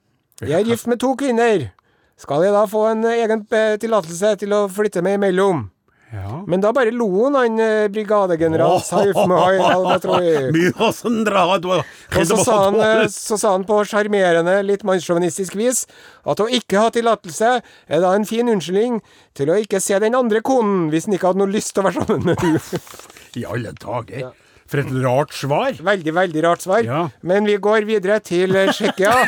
[0.44, 1.72] Jeg er gift med to kvinner.
[2.18, 5.68] Skal jeg da få en egen eh, tillatelse til å flytte meg imellom?
[6.14, 6.44] Ja.
[6.48, 10.62] Men da bare lo han, han eh, brigadegeneral Saif Mahai al-Matroui.
[10.96, 15.84] Sånn Og så sa, han, eh, så sa han på sjarmerende, litt mannssjåvinistisk vis
[16.24, 19.02] at å ikke ha tillatelse er da en fin unnskyldning
[19.36, 21.90] til å ikke se den andre konen hvis han ikke hadde noe lyst til å
[21.90, 22.84] være sammen med henne.
[23.42, 24.32] I alle dager.
[24.68, 25.78] For et rart svar.
[25.80, 26.84] Veldig, veldig rart svar.
[26.84, 27.02] Ja.
[27.24, 29.14] Men vi går videre til eh, Tsjekkia.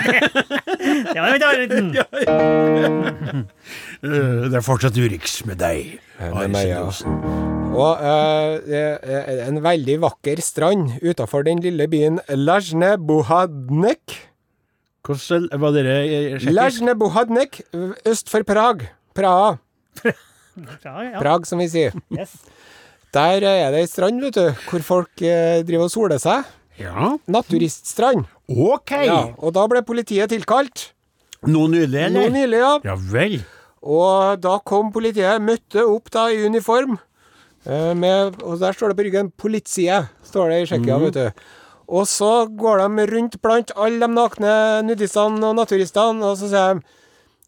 [0.80, 2.06] Det.
[4.00, 5.98] Eh, Det er fortsatt Urix med deg.
[6.22, 6.86] med meg, ja.
[7.76, 8.84] Og uh, det
[9.44, 14.16] en veldig vakker strand utafor den lille byen Lajne Bohadnek.
[15.06, 15.98] Hvordan var dere
[16.40, 16.56] tsjekkisk?
[16.56, 17.60] Lajne Bohadnek
[18.08, 18.88] øst for Prag.
[19.16, 19.58] Praha.
[20.84, 21.20] Ja, ja.
[21.22, 21.94] Prag, som vi sier.
[22.12, 22.34] Yes.
[23.16, 26.46] Der er det ei strand, vet du, hvor folk eh, driver og soler seg.
[26.80, 27.16] Ja.
[27.28, 28.28] Naturiststrand.
[28.50, 28.92] OK!
[29.06, 30.92] Ja, og da ble politiet tilkalt.
[31.48, 32.34] Nå nylig, Nå eller?
[32.36, 32.74] nylig, ja.
[32.86, 33.40] Ja vel.
[33.82, 36.98] Og da kom politiet, møtte opp da i uniform.
[37.66, 41.32] eh, Med, og der står det på ryggen 'Politiet', står det i Tsjekkia, vet du.
[41.90, 46.74] Og så går de rundt blant alle de nakne nudistene og naturistene, og så sier
[46.76, 46.82] de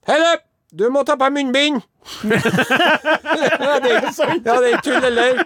[0.08, 0.42] 'Hei, du!
[0.72, 1.82] Du må ta på deg munnbind!'
[2.26, 4.40] ja, det er ikke sånn.
[4.42, 5.42] Ja, det er ikke tull heller.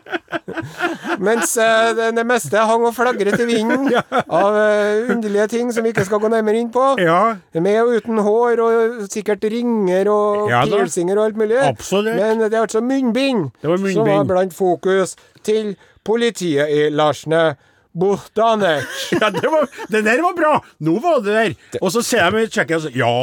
[1.19, 3.89] Mens uh, det, det meste hang og flagret i vinden
[4.39, 6.85] av uh, underlige ting som vi ikke skal gå nærmere inn på.
[7.01, 11.59] Ja, Med og uten hår, og sikkert ringer og Ja piercinger og alt mulig.
[11.73, 12.15] Absolutt.
[12.21, 13.97] Men det er altså munnbind, Det var munnbind.
[13.99, 15.73] som var blant fokus til
[16.05, 17.55] politiet i Larsne
[17.95, 18.85] Bohdanec.
[19.21, 20.53] ja det, var, det der var bra!
[20.83, 21.57] Nå var det der.
[21.81, 23.15] Og så ser jeg meg i Tsjekkia og sier ja,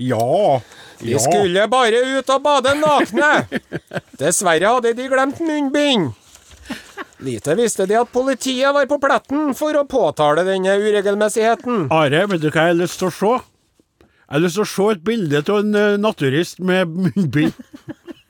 [0.00, 0.26] ja,
[0.98, 1.12] ja.
[1.12, 1.22] ja.
[1.22, 3.32] skulle bare ut og bade nakne.
[4.20, 6.12] Dessverre hadde de glemt munnbind.
[7.24, 11.88] Lite visste de at politiet var på pletten for å påtale denne uregelmessigheten.
[11.94, 13.34] Are, vet du hva jeg har lyst til å se?
[14.24, 17.60] Jeg har lyst til å se et bilde av en eh, naturist med munnbind.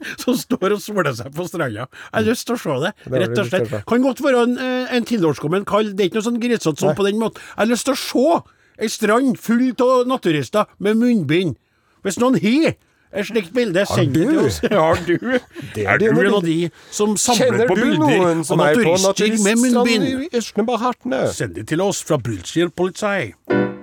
[0.23, 1.87] Som står og soler seg på stranda.
[1.87, 3.77] Jeg har lyst til å se det, rett og slett.
[3.89, 5.93] Kan godt være en, eh, en tilårskommen kall.
[5.95, 7.41] Det er ikke noe sånn grisete sånn på den måten.
[7.55, 8.27] Jeg har lyst til å se
[8.85, 11.57] ei strand full av naturister med munnbind.
[12.05, 12.75] Hvis noen har
[13.15, 14.59] et slikt bilde, send det til oss.
[14.73, 15.15] Har du?
[15.75, 16.59] Det er du dine en av de
[16.91, 20.27] som samler på du bilder av er naturister med munnbind?
[21.31, 23.74] Send det til oss fra Brylskir politi.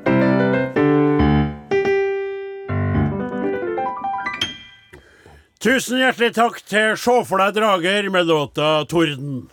[5.61, 9.43] Tusen hjertelig takk til Sjå for deg drager med låta 'Torden'.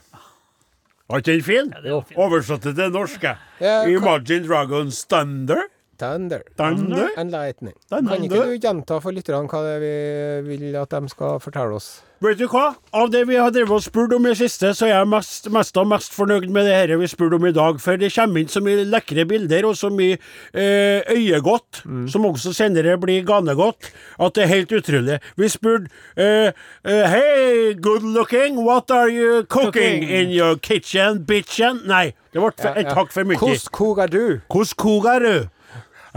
[1.09, 1.69] Var ikke den fin?
[2.17, 3.35] Oversatt til det norske.
[3.61, 5.67] Ja, Imagine Dragons Thunder.
[5.99, 6.43] Thunder.
[6.57, 7.09] Thunder?
[7.19, 7.75] And lightning.
[7.91, 8.15] Thunder.
[8.15, 11.75] Kan ikke du gjenta for lytterne hva det er vi vil at de skal fortelle
[11.81, 11.89] oss?
[12.19, 12.73] Vet du hva?
[12.99, 15.77] Av det vi har drevet og spurt om i siste, så er jeg mest, mest
[15.79, 17.77] og mest fornøyd med det her vi spurte om i dag.
[17.83, 20.17] For det kommer inn så mye lekre bilder og så mye
[20.51, 25.21] eh, øyegodt, som også senere blir ganegodt, at det er helt utrolig.
[25.39, 25.87] Vi spurte
[26.19, 26.51] eh,
[26.83, 30.03] eh, Hey, good looking, what are you cooking, Cooking.
[30.11, 31.85] in your kitchen, bitchen?
[31.87, 33.39] Nei, det ble for, et hakk for mye.
[33.39, 34.25] Hvordan kok er du?
[34.51, 35.37] Hvordan kok er du?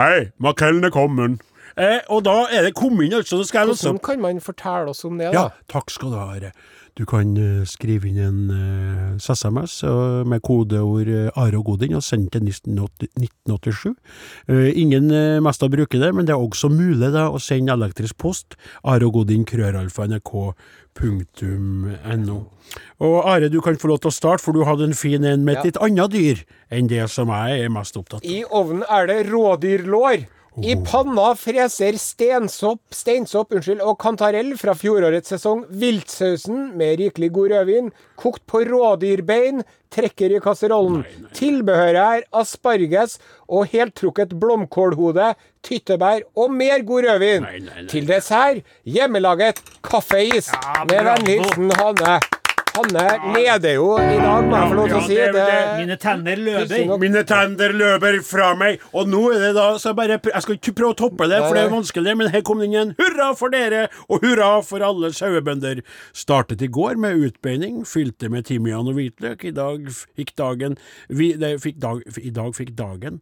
[0.02, 1.42] Hei, makrellen er kommet.
[1.78, 3.38] Eh, og da er det kommet inn, altså.
[3.38, 5.34] Hvordan kan man fortelle oss om det, da?
[5.36, 6.32] ja, takk skal du ha.
[6.40, 6.52] Are.
[7.00, 8.52] Du kan eh, skrive inn en
[9.22, 11.08] SMS eh, med kodeord
[11.40, 13.94] Are og Godin og sende til 1987.
[14.52, 15.08] Eh, ingen
[15.44, 18.58] mest av bruker det, men det er også mulig da, å sende elektrisk post.
[18.84, 20.04] Are og Godin, krøralfa,
[21.00, 22.40] nrk.no.
[23.02, 25.46] Og Are, du kan få lov til å starte, for du hadde en fin en
[25.48, 25.68] med et Ja.
[25.72, 26.38] litt annet dyr
[26.72, 28.30] enn det som jeg er mest opptatt av.
[28.30, 30.28] I ovnen er det rådyrlår.
[30.60, 35.62] I panna freser stensopp, steinsopp unnskyld, og kantarell fra fjorårets sesong.
[35.80, 37.88] Viltsausen med rikelig god rødvin.
[38.20, 39.64] Kokt på rådyrbein.
[39.92, 41.06] Trekker i kasserollen.
[41.36, 45.32] Tilbehøret er asparges og heltrukket blomkålhode,
[45.64, 47.48] tyttebær og mer god rødvin.
[47.48, 47.88] Nei, nei, nei.
[47.92, 50.52] Til dessert hjemmelaget kaffeis.
[50.84, 52.20] med vennlig hilsen Hanne.
[52.72, 55.16] Hanne leder jo i dag, må jeg få lov til å si.
[55.16, 56.98] det- Mine tenner løper.
[57.02, 60.56] Mine tenner løper fra meg, og nå er det da så jeg bare, Jeg skal
[60.56, 62.96] ikke prøve å toppe det, for det er vanskelig, men her kom det inn en
[62.98, 65.82] hurra for dere, og hurra for alle sauebønder.
[66.14, 69.44] Startet i går med utbeining, fylte med timian og hvitløk.
[69.44, 70.78] I dag fikk dagen
[71.10, 73.22] vi, det, fikk dag, I dag fikk dagen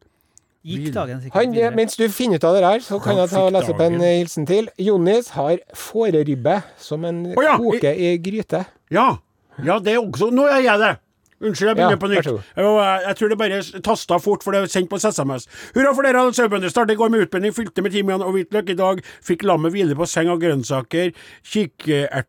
[0.65, 1.73] Gikk dagen sikkert Han, videre.
[1.73, 4.01] mens du finner ut av det der, så kan jeg ta og lese opp en
[4.01, 4.67] eh, hilsen til.
[4.77, 8.65] Jonis har fåreribbe som en oh, ja, koke i gryte.
[8.91, 9.17] Ja,
[9.65, 10.95] ja, det er også Nå er jeg det!
[11.39, 12.25] Unnskyld, jeg begynner Ja, på nytt.
[12.57, 15.45] Jeg, jeg tror det bare tasta fort, for det er sendt på SMS.
[15.71, 16.71] Hurra for dere, sauebønder.
[16.73, 18.73] Startet i går med utbending, fylte med timian og hvitløk.
[18.73, 21.13] I dag fikk lammet hvile på seng av grønnsaker,
[21.47, 22.27] kikert...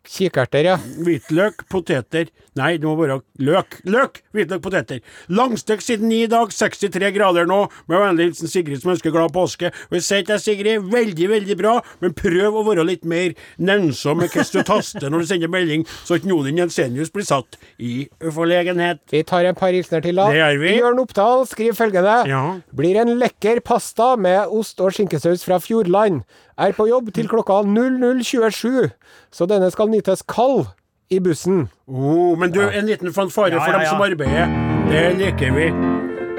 [0.00, 0.76] Kik Kikerter, ja.
[1.04, 3.76] Hvitløk, poteter Nei, det må være løk.
[3.86, 4.18] Løk!
[4.34, 4.98] Hvitløk, poteter.
[5.30, 7.60] Langstekt siden ni i dag, 63 grader nå.
[7.90, 9.70] Med vennlig hilsen Sigrid som ønsker glad påske.
[9.90, 13.36] Og jeg sier til deg, Sigrid, veldig, veldig bra, men prøv å være litt mer
[13.62, 17.58] nennsom med hvordan du taster når du sender melding, så ikke Odin Jensenius blir satt
[17.78, 19.04] i forlegenhet.
[19.14, 20.28] Vi tar en par hilsener til, da.
[20.32, 20.74] Det gjør vi.
[20.80, 22.18] Jørn Oppdal skriver følgende.
[22.30, 22.44] Ja.
[22.76, 26.24] Blir en lekker pasta med ost og skinkesaus fra Fjordland.
[26.60, 28.90] Er på jobb til klokka 00.27,
[29.32, 30.66] så denne skal nytes kald
[31.10, 31.68] i bussen.
[31.86, 34.52] Oh, men du, en liten fanfare Ja, for ja, dem som arbeider.
[34.90, 35.70] Det liker vi.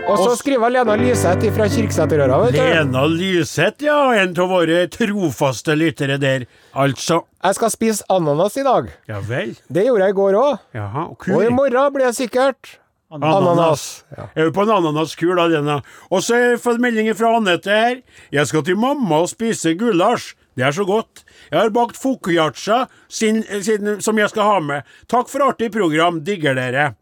[0.09, 2.39] Og så skriver Lena Lyseth fra Kirksæterøra.
[2.55, 3.99] Lena Lyseth, ja.
[4.17, 6.47] En av våre trofaste lyttere der.
[6.73, 7.21] Altså.
[7.43, 8.89] Jeg skal spise ananas i dag.
[9.11, 9.53] Ja vel.
[9.69, 10.65] Det gjorde jeg i går òg.
[10.81, 12.77] Og Og i morgen blir jeg sikkert
[13.11, 14.03] ananas.
[14.17, 14.27] Ja.
[14.35, 15.81] Er jo på en ananaskur da, Lena?
[16.09, 18.01] Og så har jeg fått meldinger fra Anette her.
[18.33, 20.33] Jeg skal til mamma og spise gulasj.
[20.57, 21.23] Det er så godt.
[21.51, 24.91] Jeg har bakt fokuyacha som jeg skal ha med.
[25.11, 26.21] Takk for artig program.
[26.23, 26.93] Digger dere.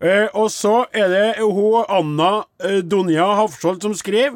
[0.00, 4.34] Eh, og så er det hun Anna eh, Donja Hafskjold som skrev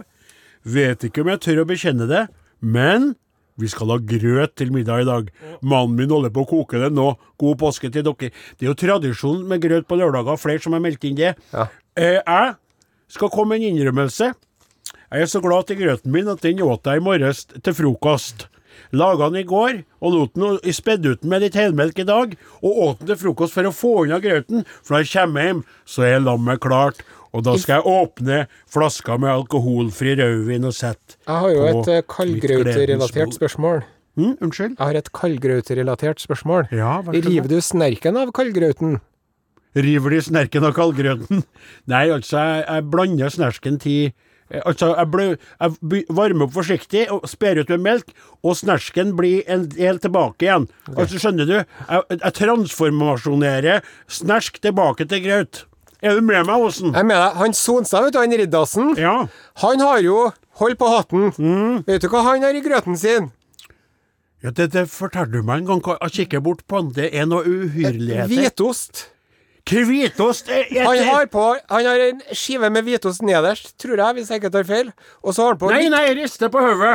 [0.65, 2.23] Vet ikke om jeg tør å bekjenne det,
[2.61, 3.15] men
[3.61, 5.31] vi skal ha grøt til middag i dag.
[5.65, 7.15] Mannen min holder på å koke det nå.
[7.41, 8.29] God påske til dere.
[8.57, 11.33] Det er jo tradisjon med grøt på lørdager, flere som har meldt inn det.
[11.53, 11.67] Ja.
[11.97, 14.31] Eh, jeg skal komme med en innrømmelse.
[15.11, 18.47] Jeg er så glad til grøten min at den åt jeg i morges til frokost.
[18.97, 22.35] Laga den i går, og lot den spedde ut den med litt helmelk i dag,
[22.63, 25.65] og åt den til frokost for å få unna grøten, for når jeg kommer hjem,
[25.89, 27.03] så er lammet klart.
[27.31, 28.39] Og da skal jeg åpne
[28.71, 33.85] flaska med alkoholfri rødvin og sette Jeg har jo et eh, kaldgrauterelatert spørsmål.
[34.19, 34.75] Mm, unnskyld?
[34.75, 36.67] Jeg har et kaldgrauterelatert spørsmål.
[36.75, 36.97] Ja.
[37.07, 38.99] River du snerken av kaldgrauten?
[39.79, 41.45] River de snerken av kaldgrauten?
[41.93, 44.11] Nei, altså, jeg, jeg blander snersken til
[44.51, 45.25] Altså, jeg, ble,
[45.61, 48.09] jeg varmer opp forsiktig og sper ut med melk,
[48.43, 50.67] og snersken blir en del tilbake igjen.
[50.97, 51.57] Altså, skjønner du?
[51.61, 55.65] Jeg, jeg transformasjonerer snersk tilbake til graut.
[56.03, 56.95] Er du med meg, Åsen?
[56.97, 59.27] Jeg mener, han Sonstad, vet du, han Riddarsen, Ja.
[59.63, 61.31] han har jo Hold på hatten.
[61.39, 61.85] Mm.
[61.87, 63.31] Vet du hva han har i grøten sin?
[64.43, 65.81] ja det, det forteller du meg en gang.
[66.03, 66.91] Jeg kikker bort på han.
[66.97, 68.29] Det er noe uhyrligheter.
[68.29, 69.07] Hvitost.
[69.69, 74.15] Hvitost er, er, Han har på Han har en skive med hvitost nederst, tror jeg,
[74.17, 74.93] hvis jeg ikke tar feil.
[75.23, 76.95] Og så har han på Nei, litt, nei, riste på hodet.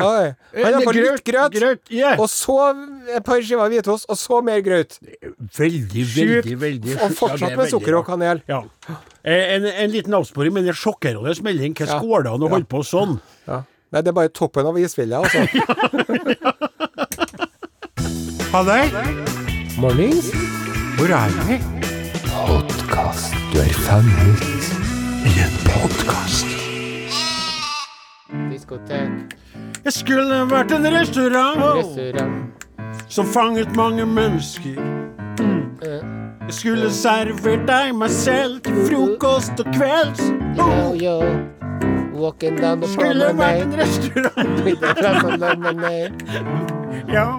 [0.56, 2.20] Han har på litt grøt, grøt yeah.
[2.20, 2.58] og så
[3.16, 4.98] et par skiver hvitost, og så mer grøt.
[5.58, 6.18] Veldig, Sjukt.
[6.18, 8.42] veldig, veldig Og fortsatt med sukker og kanel.
[8.50, 8.64] Ja.
[9.24, 11.74] Eh, En, en liten avsporing, men det er sjokkerende melding.
[11.78, 12.02] Hvordan Ja.
[12.02, 13.20] går det an å holde på sånn?
[13.48, 13.62] Ja.
[13.94, 15.40] Nei, det er bare toppen av isfjellet, altså.
[18.56, 18.84] Ha det!
[19.78, 20.32] Mornings.
[20.96, 21.75] Hvor er vi?
[22.44, 23.34] Podkast.
[23.54, 24.44] Du er fanget
[25.26, 26.46] I en podkast.
[28.52, 29.10] Diskotek,
[29.86, 32.36] Jeg skulle vært en restaurant restaurant.
[33.10, 34.76] som fanget mange mennesker.
[35.82, 36.04] Eh,
[36.46, 40.22] Jeg skulle servert deg meg selv til frokost og kvelds.
[40.58, 41.18] Yo, yo.
[42.14, 44.64] Walking down the Skulle vært en restaurant.
[44.66, 46.14] With the promenade.
[47.14, 47.30] Ja.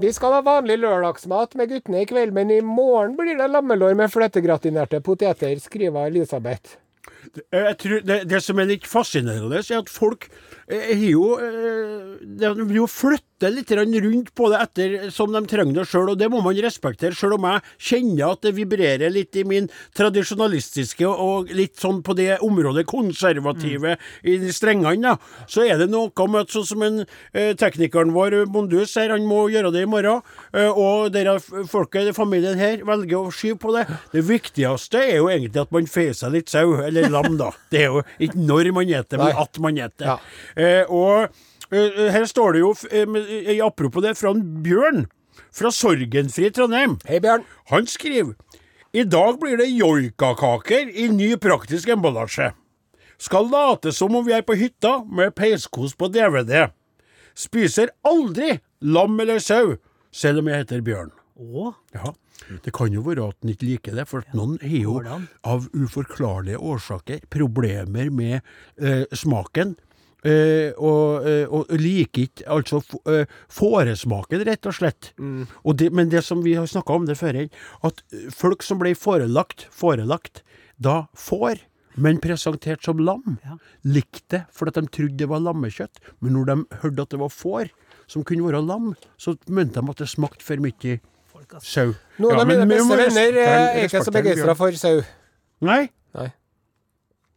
[0.00, 3.96] Vi skal ha vanlig lørdagsmat med guttene i kveld, men i morgen blir det lammelår
[3.98, 6.76] med fløtegratinerte poteter, skriver Elisabeth.
[7.50, 10.28] Eh, Jeg tror det, det som er litt fascinerende, er at folk
[10.68, 12.86] eh, har jo eh, De vil jo
[13.38, 16.56] flytte litt rundt på det etter som de trenger det sjøl, og det må man
[16.58, 17.14] respektere.
[17.14, 22.16] Sjøl om jeg kjenner at det vibrerer litt i min tradisjonalistiske og litt sånn på
[22.18, 26.82] det området konservative i de strengene, da, så er det noe med at sånn som
[26.82, 30.22] en eh, teknikeren vår, Bondus, her, han må gjøre det i morgen,
[30.52, 33.84] eh, og dere folket i familien her velger å skyve på det.
[34.12, 37.52] Det viktigste er jo egentlig at man feier seg litt sau, eller lam, da.
[37.70, 40.10] Det er jo ikke når man eter, men at man eter.
[40.10, 40.18] Ja.
[40.58, 41.28] Eh, og
[41.70, 45.06] her står det jo, eh, eh, apropos det, fra Bjørn
[45.52, 46.98] fra Sorgenfri Trondheim.
[47.06, 47.44] Hei, Bjørn.
[47.72, 48.34] Han skriver
[48.92, 52.52] I dag blir det joikakaker i ny praktisk emballasje.
[53.18, 56.70] Skal late som om vi er på hytta med peiskos på DVD.
[57.38, 59.76] Spiser aldri lam eller sau,
[60.14, 61.12] selv om jeg heter Bjørn.
[61.38, 61.74] Åh?
[61.94, 62.14] Ja,
[62.64, 64.96] det kan jo være at han ikke liker det, for at noen har jo
[65.46, 68.40] av uforklarlige årsaker problemer med
[68.80, 69.76] eh, smaken.
[70.24, 75.12] Eh, og, eh, og liker ikke altså f- eh, fåresmaken, rett og slett.
[75.64, 77.38] Og det, men det som vi har snakka om det før,
[77.84, 80.42] at eh, folk som ble forelagt, forelagt
[80.78, 81.60] da får,
[81.98, 83.56] men presentert som lam, Ja.
[83.84, 85.98] likte det fordi de trodde det var lammekjøtt.
[86.22, 87.70] Men når de hørte at det var får
[88.06, 91.00] som kunne være lam, så mente de at det smakte for mye
[91.32, 91.94] folk, sau.
[92.18, 95.02] Noen Ja, av men mine beste venner er ikke så begeistra for sau.
[95.60, 95.88] Nei,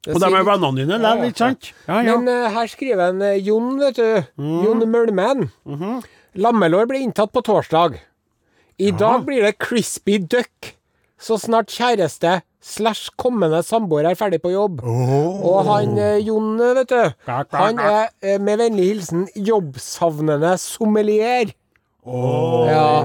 [0.09, 0.45] og de er
[1.03, 1.73] Ja, ja, ikke sant?
[1.87, 2.15] Ja, ja.
[2.17, 4.23] Men uh, her skriver en uh, Jon, vet du.
[4.41, 4.63] Mm.
[4.65, 5.51] Jon Mølmen.
[5.65, 6.01] -hmm.
[6.33, 7.99] Lammelår ble inntatt på torsdag.
[8.79, 10.75] I dag blir det crispy duck.
[11.19, 14.81] Så snart kjæreste slash kommende samboer er ferdig på jobb.
[14.81, 17.11] Og han uh, Jon, vet du.
[17.53, 21.53] Han er med vennlig hilsen jobbsavnende sommelier.
[22.01, 23.03] Ja.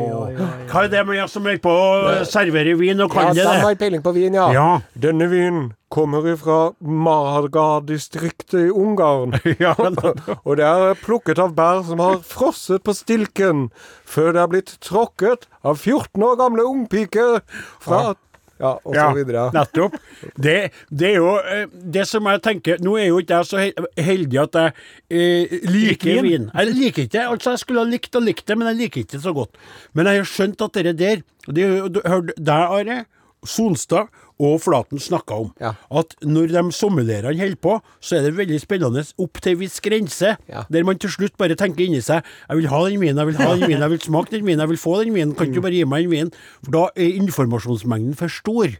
[0.70, 3.42] Hva er det med jeg som er på å servere vin og Ja, kan de
[3.42, 3.58] det?
[3.60, 4.46] har peiling på vin, ja.
[4.54, 4.68] Ja.
[4.96, 9.36] Denne vinen kommer fra Marga-distriktet i Ungarn.
[9.60, 9.74] Ja,
[10.46, 13.68] Og det er plukket av bær som har frosset på stilken
[14.06, 17.40] før det er blitt tråkket av 14 år gamle ungpiker
[17.82, 18.14] fra
[18.56, 19.46] Ja, og så ja, videre.
[19.56, 19.96] nettopp.
[20.40, 20.56] Det,
[20.88, 23.64] det er jo eh, det som jeg tenker Nå er jo ikke jeg så
[24.08, 24.72] heldig at jeg
[25.10, 26.48] eh, liker vin.
[26.52, 27.26] Jeg liker ikke.
[27.34, 29.60] Altså, jeg skulle ha likt og likt det, men jeg liker ikke det så godt.
[29.92, 33.04] Men jeg har skjønt at det der og Det har du hørt deg, Are,
[33.46, 34.08] Sonstad
[34.42, 35.50] og Flaten snakka om.
[35.62, 35.72] Ja.
[35.90, 39.78] At når de sommelierene holder på, så er det veldig spennende opp til en viss
[39.84, 40.34] grense.
[40.50, 40.64] Ja.
[40.72, 43.40] Der man til slutt bare tenker inni seg Jeg vil ha den vinen, jeg vil
[43.40, 45.34] ha den vinen, jeg vil smake den vinen, jeg vil få den vinen.
[45.36, 46.32] Kan ikke du bare gi meg den vinen?
[46.64, 48.76] For da er informasjonsmengden for stor.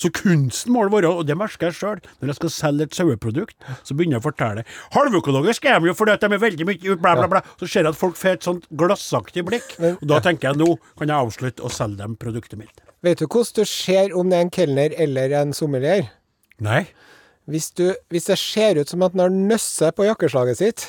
[0.00, 2.98] Så kunsten må det være, og det merker jeg sjøl, når jeg skal selge et
[2.98, 4.64] saueprodukt, så begynner jeg å fortelle.
[4.96, 7.44] Halvøkologisk er de jo fordi de er veldig mye bla, bla, bla.
[7.60, 10.74] Så ser jeg at folk får et sånt glassaktig blikk, og da tenker jeg nå
[10.98, 12.83] kan jeg avslutte å selge dem produktet mitt.
[13.04, 16.06] Vet du hvordan du ser om det er en kelner eller en sommelier?
[16.64, 16.84] Nei.
[17.50, 20.86] Hvis, du, hvis det ser ut som at han har nøsse på jakkeslaget sitt,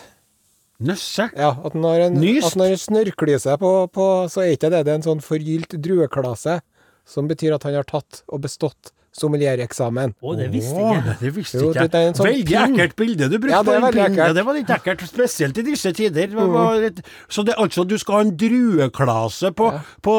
[0.86, 1.30] Nøsse.
[1.36, 2.48] ja, at han har en, Nyst?
[2.48, 5.24] at han har en snørrklyse på, på, så er ikke det det er en sånn
[5.24, 6.62] forgylt drueklase,
[7.08, 10.14] som betyr at han har tatt og bestått sommeliereksamen.
[10.20, 11.16] Å, det visste ikke jeg.
[11.22, 11.92] det visste Jo, ikke jeg.
[11.94, 12.74] det en sånn veldig pinn.
[12.76, 13.54] ekkelt bilde du brukte.
[13.56, 14.20] Ja, det på den veldig pinnen.
[14.20, 16.28] Ja, det var litt ekkelt, spesielt i disse tider.
[16.36, 16.52] Mm.
[16.56, 16.90] var
[17.30, 19.70] Så det, altså, du skal ha en drueklase på,
[20.04, 20.16] på,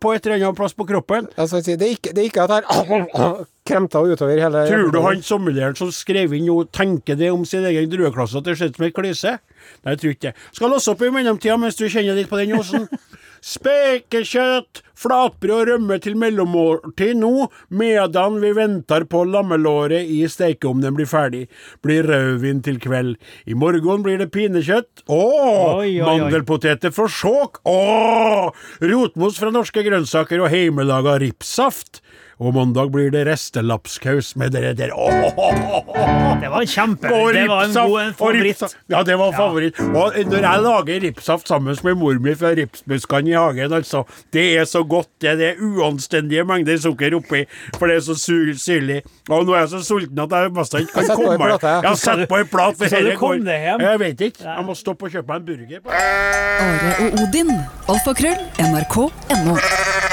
[0.00, 1.30] på et eller annet plass på kroppen?
[1.36, 3.08] Altså, det, er ikke, det er ikke at han
[3.70, 7.64] kremta utover hele Tror du han sommelieren som skrev inn noe, tenker det om sin
[7.68, 9.36] egen drueklasse, at det ser ut som ei klyse?
[9.84, 10.34] Nei, jeg tror ikke det.
[10.56, 12.88] Skal låse opp i mellomtida mens du kjenner litt på den osen.
[13.40, 21.08] Spekekjøtt, flatbrød og rømme til mellommåltid nå, medan vi venter på lammelåret i stekeovnen blir
[21.08, 21.46] ferdig.
[21.84, 23.16] Blir rødvin til kveld.
[23.48, 25.06] I morgen blir det pinnekjøtt.
[25.08, 25.80] Å!
[25.80, 27.62] Mandelpoteter for sjåk.
[27.64, 28.52] Å!
[28.84, 32.02] Rotmos fra norske grønnsaker og heimelaga ripssaft.
[32.40, 34.94] Og mandag blir det restelapskaus med dere der.
[34.96, 36.38] Åh!
[36.40, 38.62] Det var kjempe Og Det var en god en favoritt.
[38.88, 39.80] Ja, det var favoritt.
[39.80, 44.46] Og når jeg lager ripsaft sammen med mor mi fra ripsbuskene i hagen, altså, det
[44.56, 45.10] er så godt.
[45.20, 47.44] Det er det uanstendige mengder sukker oppi,
[47.76, 49.02] for det er så sur- syrlig.
[49.28, 51.58] Og nå er jeg så sulten at jeg nesten ikke kan komme meg.
[51.84, 52.76] Ja, sett på en plat.
[52.80, 53.80] for dette går- hjem?
[53.84, 54.44] Jeg vet ikke.
[54.48, 55.80] Jeg må stoppe og kjøpe meg en burger.
[55.92, 57.52] Are og Odin.
[57.88, 58.40] Alfakrøll.
[58.64, 60.09] NRK.no.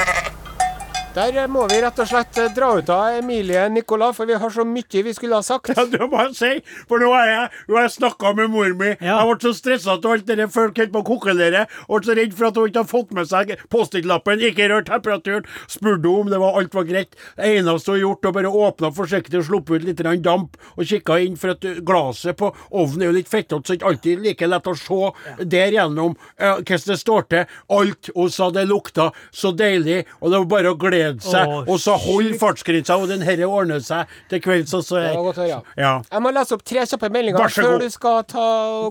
[1.18, 4.36] Der eh, må vi rett og slett eh, dra ut av Emilie Nicolas, for vi
[4.38, 5.72] har så mye vi skulle ha sagt.
[5.74, 8.92] Ja, du må si, for nå har jeg, nå har jeg snakka med mor mi.
[9.02, 9.16] Ja.
[9.18, 11.64] Jeg ble så stressa av alt det folk holdt på å kokkelere.
[11.88, 15.48] Ble så redd for at hun ikke har fått med seg Post-It-lappen, ikke rør temperaturen.
[15.66, 17.18] Spurte hun om det var alt var greit.
[17.34, 20.54] Det eneste hun har gjort, var bare åpna forsiktig og sluppet ut litt grann damp,
[20.76, 23.74] og kikka inn, for at glasset glaset på ovnen er jo litt fettete, så det
[23.74, 27.56] er ikke alltid like lett å se der gjennom uh, hvordan det står til.
[27.78, 31.48] Alt hun sa det lukta så deilig, og det var bare å glede seg.
[31.48, 34.74] Åh, og så hold fartsgrensa, og den herre ordner seg til kvelds.
[34.74, 35.92] og så er, ja.
[36.12, 37.80] Jeg må lese opp tre kjappe meldinger før god.
[37.80, 38.48] du skal ta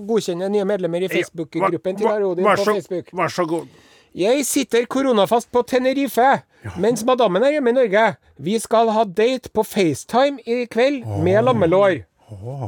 [0.08, 3.12] godkjenne nye medlemmer i Facebook-gruppen til Arodin på Facebook.
[3.12, 3.66] Vær så god.
[4.18, 6.40] Jeg sitter koronafast på Tenerife,
[6.80, 8.16] mens madammen er hjemme i Norge.
[8.38, 12.00] Vi skal ha date på FaceTime i kveld med lammelår.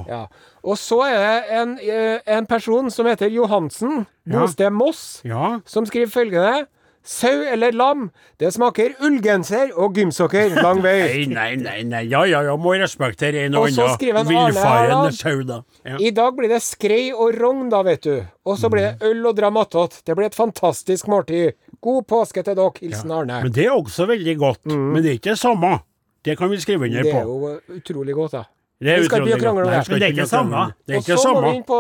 [0.09, 0.24] Ja.
[0.62, 5.59] Og så er det en, eh, en person som heter Johansen, bosted Moss, Ja.
[5.66, 6.66] som skriver følgende.
[7.05, 8.11] Sau eller lam.
[8.40, 11.26] Det smaker ullgenser og gymsokker lang vei.
[11.30, 12.03] nei, nei, nei.
[12.11, 15.62] Ja, ja, ja, må respektere en og annen villfarende sau, da.
[15.84, 15.96] Ja.
[15.98, 18.14] I dag blir det skrei og rogn, da, vet du.
[18.44, 19.59] Og så blir det øl og dram.
[19.61, 21.57] Det blir et fantastisk måltid.
[21.80, 22.76] God påske til dere.
[22.80, 23.42] Hilsen Arne.
[23.44, 24.64] Men det er også veldig godt.
[24.70, 25.78] Men det er ikke det samme.
[26.24, 27.09] Det kan vi skrive under på.
[27.09, 28.44] Det er jo utrolig godt, da.
[28.81, 29.81] Det er Vi skal ikke utrolig krangle om det.
[29.91, 30.61] Det er ikke det samme.
[30.89, 30.95] det.
[30.95, 31.78] er ikke Og så må vi inn på,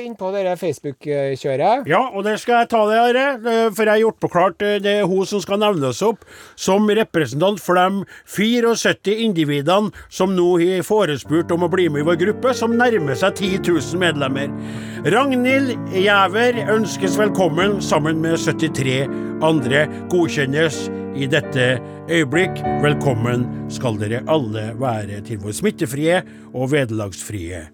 [0.00, 1.88] inn på dere Facebook-kjøret.
[1.90, 3.24] Ja, og det skal jeg ta det, Are.
[3.36, 6.24] eh, For jeg har gjort på klart eh, det er hun som skal nevnes opp
[6.56, 12.08] som representant for de 74 individene som nå har forespurt om å bli med i
[12.08, 14.48] vår gruppe, som nærmer seg 10 000 medlemmer.
[15.04, 19.04] Ragnhild Gjæver ønskes velkommen sammen med 73
[19.44, 20.86] andre godkjennes
[21.18, 21.66] i dette
[22.10, 22.60] øyeblikk.
[22.82, 23.44] Velkommen
[23.74, 27.66] skal dere alle være til vår smittefrie og vederlagsfrie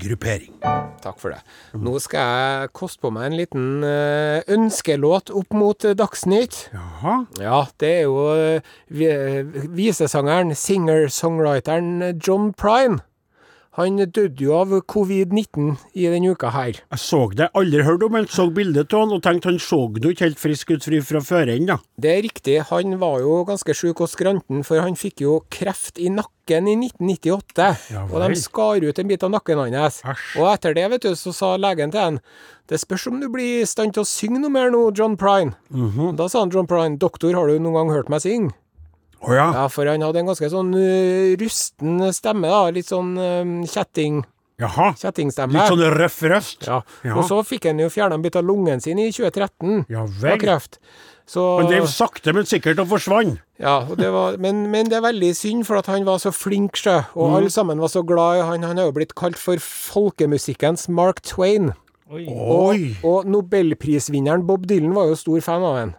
[0.00, 0.52] gruppering.
[1.00, 1.40] Takk for det.
[1.80, 6.66] Nå skal jeg koste på meg en liten eh, ønskelåt opp mot eh, Dagsnytt.
[6.74, 7.16] Jaha.
[7.40, 13.00] Ja, det er jo eh, visesangeren, singer-songwriteren John Prine.
[13.78, 16.80] Han døde jo av covid-19 i denne uka her.
[16.90, 19.84] Jeg så det, aldri hørt om han, så bildet av han og tenkte han så
[19.94, 21.76] jo ikke helt frisk ut fra før ennå.
[21.94, 26.02] Det er riktig, han var jo ganske sjuk og skranten, for han fikk jo kreft
[26.02, 27.68] i nakken i 1998.
[27.94, 30.00] Ja og de skar ut en bit av nakken hans.
[30.02, 30.24] Asj.
[30.40, 32.18] Og etter det, vet du, så sa legen til han
[32.70, 35.56] det spørs om du blir i stand til å synge noe mer nå, John Prine.
[35.74, 36.16] Mhm.
[36.18, 38.52] Da sa han John Prine, doktor, har du noen gang hørt meg synge?
[39.20, 39.46] Å ja.
[39.52, 42.70] Ja, for han hadde en ganske sånn uh, rusten stemme, da.
[42.72, 44.22] Litt sånn um, kjetting,
[44.60, 44.94] Jaha.
[44.96, 45.52] kjettingstemme.
[45.58, 46.66] Litt sånn røff røst.
[46.68, 46.80] Ja.
[47.04, 47.14] Ja.
[47.20, 50.14] Og så fikk han jo fjerna en bit av lungen sin i 2013 Ja av
[50.22, 50.38] vel.
[50.40, 50.78] kreft.
[51.30, 53.36] Så, Han drev sakte, men sikkert og forsvant.
[53.60, 56.32] ja, og det var, men, men det er veldig synd, for at han var så
[56.34, 56.96] flink, sjø.
[57.14, 57.36] Og Mm.
[57.36, 58.62] alle sammen var så glad i han.
[58.66, 61.72] Han er jo blitt kalt for folkemusikkens Mark Twain.
[62.10, 62.24] Oi.
[62.26, 65.94] Og, Og nobelprisvinneren Bob Dylan var jo stor fan av han.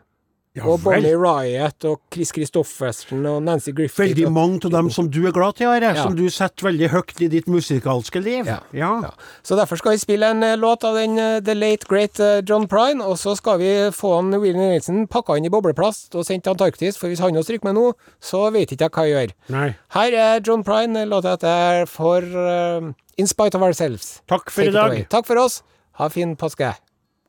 [0.51, 1.13] Ja og Bonnie.
[1.15, 4.01] Riot og Chris Christoffersen og Nancy Griffith.
[4.01, 6.03] Veldig mange av dem som du er glad til, Are, Ja.
[6.03, 8.49] som du setter veldig høyt i ditt musikalske liv.
[8.51, 8.57] Ja.
[8.75, 9.11] ja.
[9.47, 12.41] Så derfor skal vi spille en eh, låt av den eh, The Late Great eh,
[12.43, 16.27] John Prine, og så skal vi få han William Nelson pakka inn i bobleplast og
[16.27, 19.07] sendt til Antarktis, for hvis han også stryker med nå, så vet ikke jeg hva
[19.07, 19.35] jeg gjør.
[19.55, 19.69] Nei.
[19.95, 24.17] Her er John Prine, låta etter for uh, In Spite of Ourselves.
[24.27, 25.07] Takk for Take i dag.
[25.15, 25.61] Takk for oss.
[26.01, 26.73] Ha fin påske.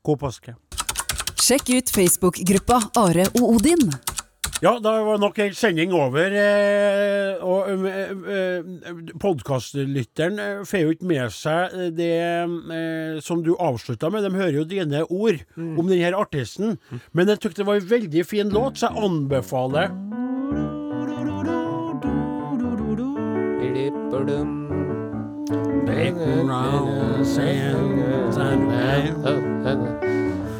[0.03, 0.57] God påske.
[1.43, 3.89] Sjekk ut Facebook-gruppa Are og Odin.
[4.63, 6.31] Ja, da var nok en sending over.
[6.39, 8.69] Eh, og eh, eh,
[9.19, 14.23] podkastlytteren eh, får jo ikke med seg det eh, som du avslutta med.
[14.23, 16.77] De hører jo dine ord om denne artisten.
[17.11, 19.91] Men jeg syntes det var en veldig fin låt, så jeg anbefaler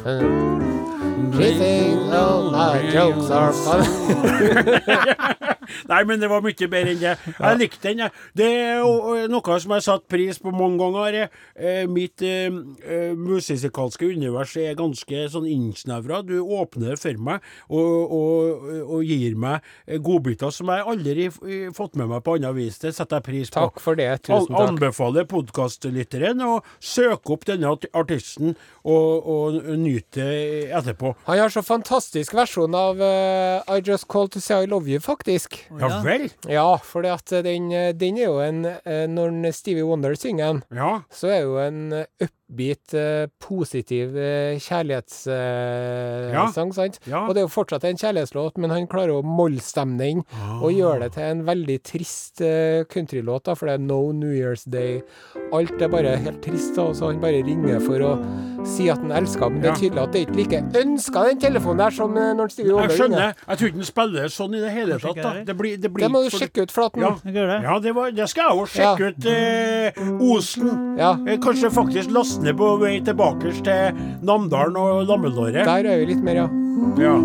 [0.04, 0.83] 嗯。
[1.14, 3.86] She thinks all my jokes are funny.
[5.88, 7.12] Nei, men det var mye bedre enn det.
[7.38, 8.02] Jeg likte den.
[8.04, 8.12] jeg.
[8.36, 11.30] Det er eh, noe som jeg har satt pris på mange ganger.
[11.54, 12.52] Eh, Mitt eh,
[12.84, 16.22] eh, musikalske univers er ganske sånn innsnevra.
[16.26, 19.64] Du åpner for meg og, og, og gir meg
[20.04, 22.80] godbiter som jeg aldri har fått med meg på annet vis.
[22.82, 23.64] Det setter jeg pris på.
[23.64, 24.10] Takk for det.
[24.28, 24.68] Tusen takk.
[24.74, 26.52] anbefaler podkastlytteren å
[26.82, 30.28] søke opp denne artisten og, og nyte
[30.84, 31.24] det etterpå.
[31.28, 35.00] Han har så fantastisk versjon av uh, I Just Called To Say I Love You,
[35.00, 35.60] faktisk.
[35.80, 36.28] Ja vel?
[36.48, 41.02] Ja, for den, eh, den er jo en eh, Når Stevie Wonder synger den, Ja.
[41.12, 46.46] så er jo en eh, upbeat, eh, positiv eh, kjærlighetssang, Ja.
[46.72, 46.98] sant?
[47.06, 47.26] Ja.
[47.26, 50.18] Og det er jo fortsatt en kjærlighetslåt, men han klarer å mollstemme den
[50.60, 50.74] og Ah.
[50.74, 54.64] gjøre det til en veldig trist eh, countrylåt, da, for det er No New Year's
[54.68, 55.02] Day.
[55.52, 58.98] Alt er bare helt trist, da, og så han bare ringer for å si at
[58.98, 62.14] han elsker, men det er tydelig at det ikke like ønska den telefonen der som
[62.14, 62.88] når han stiger over.
[62.88, 63.34] Jeg skjønner.
[63.48, 65.16] Jeg tror ikke den spiller sånn i det hele tatt.
[65.22, 65.32] da.
[65.44, 65.56] det.
[65.56, 67.60] Blir, det blir Det må du sjekke ut, at Ja.
[67.62, 69.08] Ja, det, var, det skal jeg jo sjekke Ja.
[69.08, 69.26] ut.
[69.26, 69.90] Eh,
[70.34, 70.96] Osen.
[70.98, 71.12] Ja.
[71.26, 75.64] Eh, kanskje faktisk laste ned på vei tilbake til Namdalen og Lammelåret.
[75.64, 76.48] Der er vi litt mer, ja.
[76.98, 77.18] Ja.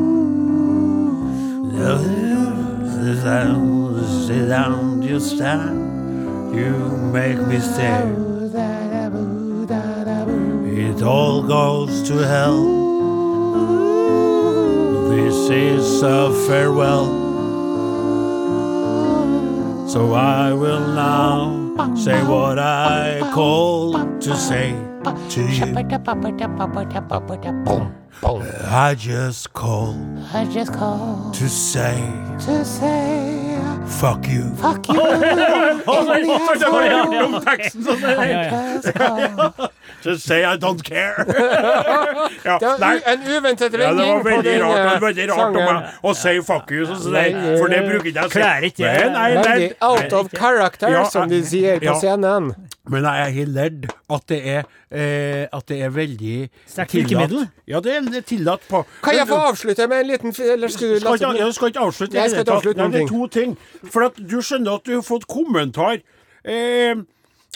[4.29, 6.53] Sit down, just stand.
[6.53, 6.73] You
[7.13, 8.03] make me stay.
[10.65, 12.63] It all goes to hell.
[15.09, 17.07] This is a farewell.
[19.87, 24.88] So I will now say what I call to say to you.
[28.65, 29.95] I just call.
[30.33, 31.97] I just call to say.
[32.45, 33.59] To say.
[33.87, 34.49] Fuck you.
[34.55, 34.95] Fuck you.
[40.03, 41.25] Just say I don't care.
[42.45, 45.01] ja, Det var en uventet Ja, det vending var på veldig den rart, det eh,
[45.01, 45.83] veldig rart om sangen.
[46.03, 47.27] å si fuck you, sånn nei,
[47.59, 48.31] for det bruker ikke jeg.
[48.35, 48.93] Klarer ikke.
[48.95, 51.97] Men Nei, nei, ledd- out of character, Ja, som de sier på ja.
[51.99, 52.53] scenen.
[52.89, 57.43] Men jeg helt ledd at det er, eh, at det er veldig Sterkt virkemiddel.
[57.69, 60.99] Ja, det er tillatt på Kan jeg få avslutte med en liten Eller skal du
[61.03, 63.11] skal ikke, jeg skal ikke avslutte Jeg skal det ikke avslutte Nei, noen Det er
[63.11, 63.57] to ting.
[63.93, 65.99] For at du skjønner at du har fått kommentar.
[66.43, 66.95] Eh,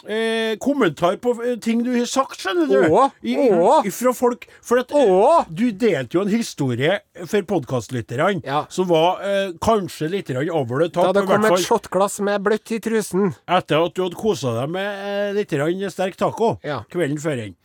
[0.08, 2.78] eh, kommentar på eh, ting du har sagt, skjønner du.
[2.94, 3.88] Åh, I, åh.
[3.94, 4.48] fra folk.
[4.62, 5.46] For at Åh.
[5.50, 8.66] du delte jo en historie for podkastlytterne Ja.
[8.70, 11.14] som var eh, kanskje litt over the top.
[11.14, 13.34] Da det kom et shotglass med bløtt i trusen.
[13.48, 16.84] etter at du hadde kosa deg med eh, litt sterk taco Ja.
[16.90, 17.56] kvelden før Inn.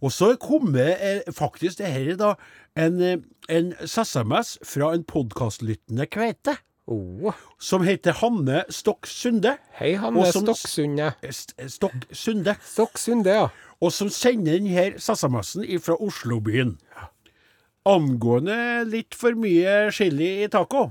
[0.00, 2.34] Og så kommer eh, faktisk det her er da
[2.76, 3.16] en, eh,
[3.48, 7.34] en SMS fra en podkastlyttende kveite Åh.
[7.58, 9.58] som heter Hanne Stokk Sunde.
[9.76, 10.54] Hei, Hanne Stokksunde.
[10.56, 11.12] Stokksunde.
[11.20, 12.54] Stokksunde, Stokk Sunde.
[12.64, 13.48] Stokk Sunde, ja.
[13.80, 16.78] Og som sender denne SMS-en fra Oslobyen.
[17.88, 18.56] Angående
[18.88, 20.88] litt for mye chili i taco.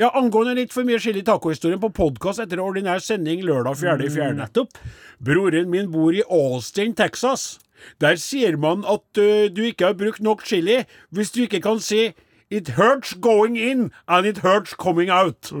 [0.00, 4.32] Ja, angående litt for mye chili i taco-historien på podkast etter ordinær sending lørdag 4.4.
[4.40, 4.80] Nettopp.
[5.20, 7.58] Broren min bor i Austin, Texas.
[8.00, 11.80] Der sier man at uh, du ikke har brukt nok chili hvis du ikke kan
[11.84, 12.10] si
[12.50, 15.52] It hurts going in, and it hurts coming out.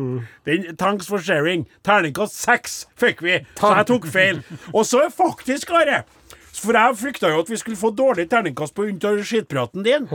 [0.44, 1.68] Den, thanks for sharing.
[1.86, 4.40] Terningkast seks fikk vi, så jeg tok feil.
[4.74, 6.02] Og så er faktisk, Are
[6.50, 10.10] For jeg frykta jo at vi skulle få dårlig terningkast på av skittpraten din.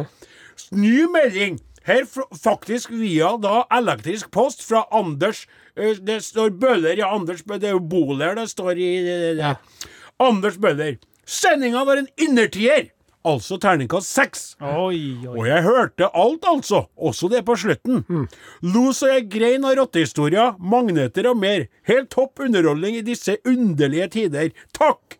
[0.71, 1.61] Ny melding.
[1.85, 2.03] Her
[2.43, 5.43] faktisk via da elektrisk post fra Anders
[5.77, 7.11] eh, Det står Bøhler, ja.
[7.13, 7.61] Anders Bøller.
[7.61, 9.51] Det er jo Boler det står i det, det.
[10.19, 10.97] Anders Bøhler.
[11.25, 12.89] Sendinga var en innertier.
[13.25, 14.41] Altså terningkast seks.
[14.61, 14.93] Og
[15.47, 16.83] jeg hørte alt, altså.
[16.95, 18.03] Også det på slutten.
[18.61, 21.65] Lo så jeg grein av rottehistorier, magneter og mer.
[21.89, 24.51] Helt topp underholdning i disse underlige tider.
[24.77, 25.17] Takk!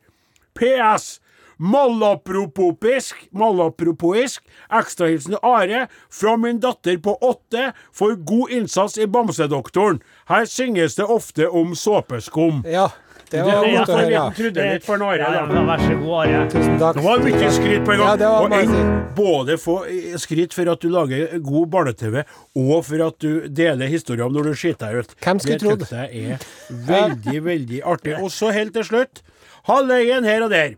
[0.56, 1.16] PS.
[1.58, 4.42] Malapropopisk, malapropoisk,
[4.76, 10.02] ekstrahilsen Are fra min datter på åtte for god innsats i Bamsedoktoren.
[10.28, 12.60] Her synges det ofte om såpeskum.
[12.68, 12.90] Ja,
[13.32, 14.12] det var godt å høre.
[14.14, 14.24] ja.
[14.38, 16.44] Trodde litt for en Ja, ja, vær så god, Are.
[16.54, 17.00] Tusen takk.
[17.00, 18.08] Det var mye skryt på en gang.
[18.08, 22.24] Ja, det var og en, både få eh, skryt for at du lager god barne-TV,
[22.62, 25.16] og for at du deler historier om når du skiter deg ut.
[25.26, 25.86] Hvem skulle det trodd?
[25.92, 26.50] Det er
[26.92, 28.18] veldig, veldig artig.
[28.22, 29.24] Og så helt til slutt,
[29.70, 30.76] halvøyen her og der.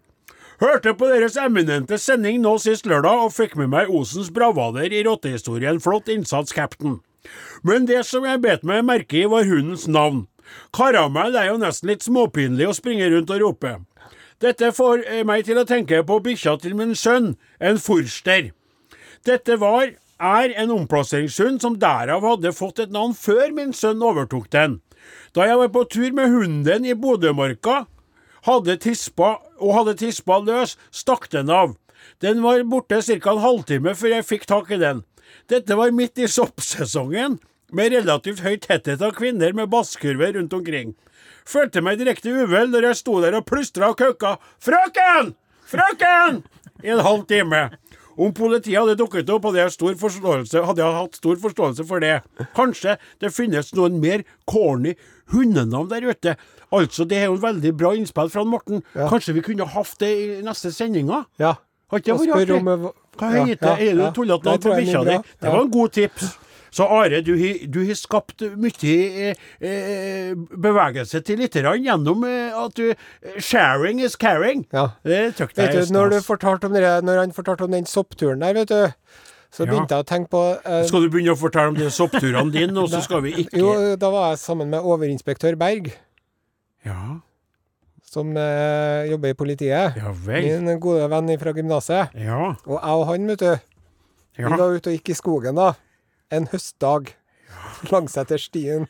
[0.57, 5.03] Hørte på deres eminente sending nå sist lørdag og fikk med meg Osens bravader i
[5.05, 5.77] rottehistorien.
[5.83, 6.97] Flott innsats, cap'n.
[7.67, 10.25] Men det som jeg bet meg merke i, var hundens navn.
[10.75, 13.73] Karamell er jo nesten litt småpinlig å springe rundt og rope.
[14.43, 18.51] Dette får eh, meg til å tenke på bikkja til min sønn, en forster.
[19.25, 24.49] Dette var, er en omplasseringshund som derav hadde fått et navn før min sønn overtok
[24.53, 24.79] den.
[25.33, 27.85] Da jeg var på tur med hunden i Bodømarka,
[28.47, 31.75] og hadde tispa løs, stakk den av.
[32.21, 33.31] Den var borte ca.
[33.31, 35.03] en halvtime før jeg fikk tak i den.
[35.49, 37.39] Dette var midt i soppsesongen,
[37.71, 40.93] med relativt høy tetthet av kvinner med basskurver rundt omkring.
[41.47, 45.33] Følte meg direkte uvel når jeg sto der og plystra og kauka 'Frøken!
[45.67, 46.43] Frøken!'
[46.83, 47.69] i en halv time.
[48.17, 49.93] Om politiet hadde dukket opp, hadde jeg, stor
[50.65, 52.21] hadde jeg hatt stor forståelse for det.
[52.57, 54.95] Kanskje det finnes noen mer corny
[55.33, 56.35] hundenavn der ute.
[56.73, 58.81] Altså, det er jo en veldig bra innspill fra Morten.
[58.95, 61.25] Kanskje vi kunne hatt det i neste sendinga?
[61.37, 61.55] Ja.
[61.91, 62.91] Har ikke det vært artig?
[63.17, 63.87] Hva heter ja, ja, det?
[63.87, 65.21] Er det tullete navn på bikkja di?
[65.37, 66.33] Det var en god tips.
[66.71, 68.95] Så Are, du har du har skapt mye
[69.29, 74.65] eh, eh, bevegelse til lytterne gjennom eh, at du eh, Sharing is caring.
[74.73, 74.89] Ja.
[75.07, 77.85] Det tykte Vet jeg du, når, du fortalte om det, når han fortalte om den
[77.87, 78.91] soppturen der, vet du,
[79.47, 79.69] så Ja.
[79.71, 82.75] begynte jeg å tenke på eh, Skal du begynne å fortelle om de soppturene dine,
[82.83, 85.87] og så skal vi ikke Jo, da var jeg sammen med overinspektør Berg,
[86.85, 87.19] Ja,
[88.07, 89.97] som eh, jobber i politiet.
[89.99, 90.45] ja vel.
[90.63, 92.13] Min gode venn fra gymnaset.
[92.15, 92.53] Ja.
[92.65, 93.49] Og jeg og han, vet du,
[94.37, 95.73] vi var ute og gikk i skogen da,
[96.31, 97.13] en høstdag,
[97.91, 98.87] langsetter stien.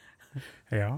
[0.72, 0.96] ja.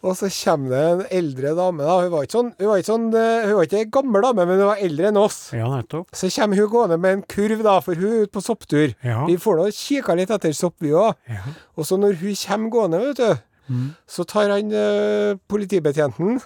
[0.00, 1.98] Og så kommer det en eldre dame, da.
[2.00, 4.56] Hun var ikke sånn, hun var ikke sånn, eh, hun var ikke gammel dame, men
[4.62, 5.36] hun var eldre enn oss.
[5.52, 6.06] Ja, nettopp.
[6.16, 8.94] Så kommer hun gående med en kurv, da, for hun er ute på sopptur.
[9.04, 9.26] Ja.
[9.28, 11.18] Vi får nå kikka litt etter sopp, vi òg.
[11.28, 11.42] Ja.
[11.76, 13.90] Og så når hun kommer gående, vet du, Mm.
[14.08, 16.40] så tar han eh, politibetjenten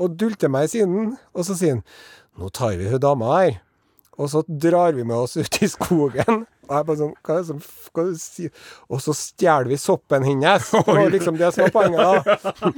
[0.00, 1.84] og dulter meg i siden, og så sier han
[2.40, 3.60] Nå tar vi hun dama her.
[4.18, 6.44] Og så drar vi med oss ut i skogen.
[6.64, 7.58] Og jeg bare sånn Hva er det som
[7.94, 8.46] hva er det si?
[8.90, 10.70] Og så stjeler vi soppen hennes.
[10.72, 12.70] Det var liksom det som var poenget, da.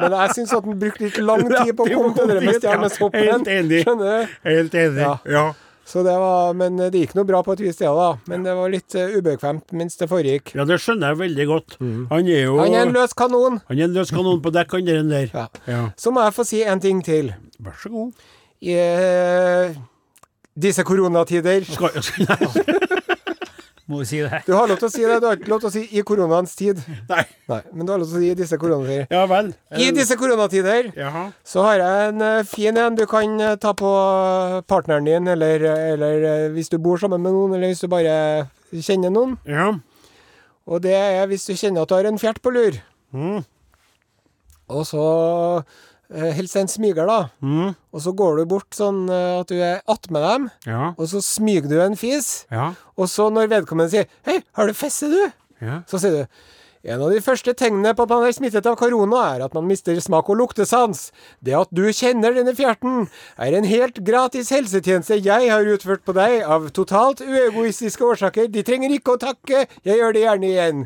[0.00, 2.54] Men jeg syns at han brukte litt lang tid på å komme til det med
[2.54, 3.28] å stjele soppen.
[3.28, 3.84] Helt enig.
[3.84, 4.34] Skjønner du?
[4.48, 5.04] Helt enig.
[5.04, 5.12] Ja.
[5.36, 5.44] Ja.
[5.84, 8.06] Så det var, men det gikk noe bra på et vis, det da.
[8.30, 10.54] Men det var litt uh, ubekvemt mens det foregikk.
[10.56, 11.76] ja, det skjønner jeg veldig godt.
[11.82, 12.62] Han er jo Mm.
[12.62, 13.58] Han er en løs kanon.
[13.68, 15.28] Han er en løs kanon på dekk, han der.
[15.34, 15.46] Ja.
[15.68, 15.82] Ja.
[16.00, 17.34] Så må jeg få si en ting til.
[17.60, 18.24] Vær så god.
[18.64, 19.76] i eh,
[20.56, 21.64] disse koronatider.
[21.64, 21.90] Skal,
[23.84, 24.38] Må jo si det.
[24.46, 26.02] Du har lov til å si det, du har ikke lov til å si 'i
[26.08, 26.80] koronaens tid'.
[27.08, 27.24] nei.
[27.50, 29.06] Nei, men du har lov til å si 'i disse koronatider'.
[29.12, 29.52] Ja vel.
[29.76, 31.32] I disse koronatider Jaha.
[31.44, 33.90] så har jeg en eh, fin en du kan eh, ta på
[34.66, 38.48] partneren din, eller, eller eh, hvis du bor sammen med noen, eller hvis du bare
[38.72, 39.36] kjenner noen.
[39.44, 39.74] Ja.
[40.66, 42.80] Og det er hvis du kjenner at du har en fjert på lur.
[43.12, 43.44] Mm.
[44.72, 45.62] Og så
[46.14, 47.18] eh, helst en smyger, da.
[47.42, 47.74] Mm.
[47.92, 50.94] Og så går du bort sånn eh, at du er attmed dem, Ja.
[50.96, 52.46] og så smyger du en fis.
[52.50, 52.72] Ja.
[52.96, 55.82] Og så når vedkommende sier 'Hei, har du fesse, du?' Ja.
[55.86, 56.26] Så sier du
[56.84, 59.64] en av de første tegnene på at man er smittet av korona, er at man
[59.66, 61.12] mister smak- og luktesans.
[61.42, 63.08] Det at du kjenner denne fjerten,
[63.38, 68.50] er en helt gratis helsetjeneste jeg har utført på deg av totalt uegoistiske årsaker.
[68.52, 70.84] De trenger ikke å takke, jeg gjør det gjerne igjen.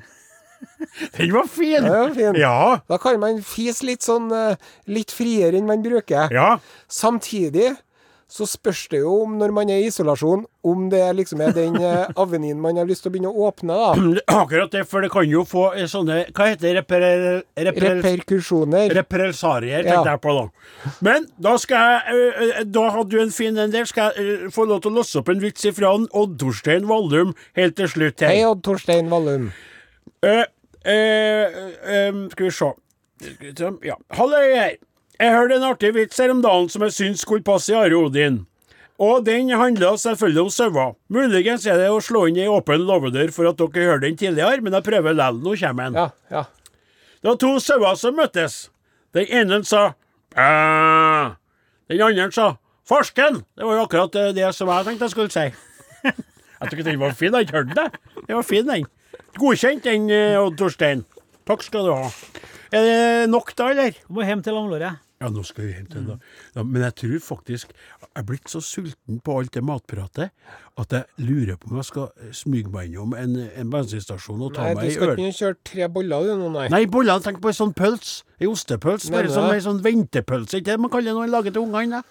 [1.18, 1.84] Den var fin!
[1.84, 2.38] Ja, var fin.
[2.40, 2.56] Ja.
[2.88, 4.56] Da kan man fise litt sånn eh,
[4.90, 6.32] litt friere enn man bruker.
[6.34, 6.56] Ja.
[6.88, 7.74] Samtidig
[8.28, 11.78] så spørs det jo om når man er i isolasjon, om det liksom er den
[11.80, 14.24] eh, avenyen man har lyst til å begynne å åpne, da.
[14.42, 16.74] Akkurat det, for det kan jo få eh, sånne Hva heter det?
[16.82, 17.06] Reper,
[17.56, 18.92] reper, Reperkusjoner.
[18.98, 19.94] Repressarier, Ja.
[20.02, 20.44] tenkte jeg på da.
[21.08, 23.88] Men da skal jeg Da hadde du en fin en der.
[23.88, 27.78] Skal jeg få lov til å låse opp en vits ifra Odd Torstein Vallum helt
[27.80, 28.34] til slutt her.
[28.34, 29.48] Hei, Odd Torstein Vallum.
[30.22, 30.44] Eh,
[30.84, 31.58] eh,
[31.94, 32.72] eh, skal vi se
[33.82, 33.96] Ja.
[34.10, 34.76] Halløy her.
[35.18, 37.96] Jeg hørte en artig vits her om dagen som jeg syns skulle passe i Are
[37.96, 38.46] Odin.
[38.98, 40.94] Og den handler selvfølgelig om sauer.
[41.08, 44.60] Muligens er det å slå inn ei åpen låvedør for at dere hørte den tidligere,
[44.60, 45.42] men jeg prøver likevel.
[45.42, 45.94] Nå kommer den.
[45.94, 46.44] Ja, ja.
[47.22, 48.70] Det var to sauer som møttes.
[49.14, 49.92] Den ene sa.
[51.88, 52.56] Den andre sa
[52.88, 53.42] Farsken!
[53.56, 55.42] Det var jo akkurat det som jeg tenkte jeg skulle si.
[56.60, 57.28] jeg tykker den var fin.
[57.28, 57.98] Jeg har ikke hørt den.
[58.28, 58.86] Den var fin, den.
[59.38, 61.04] Godkjent, den, eh, Odd Torstein.
[61.46, 62.08] Takk skal du ha.
[62.74, 63.94] Er det nok da, eller?
[64.08, 64.98] Du Må hjem til langlåret.
[65.18, 66.18] Ja, nå skal vi hjem til mm.
[66.54, 66.62] Da.
[66.62, 70.30] men jeg tror faktisk jeg er blitt så sulten på alt det matpratet
[70.78, 74.68] at jeg lurer på om jeg skal smyge meg innom en, en bensinstasjon og ta
[74.68, 75.22] Nei, du meg skal øl.
[75.24, 76.68] ikke kjøre tre boller, du nå, nei.
[76.70, 77.18] Nei, boller.
[77.24, 78.12] tenk på en sånn pøls.
[78.38, 79.08] En ostepøls.
[79.10, 79.56] Bare sånn, du?
[79.56, 82.04] en sånn ventepølse, ikke det man kaller det når man lager til ungene?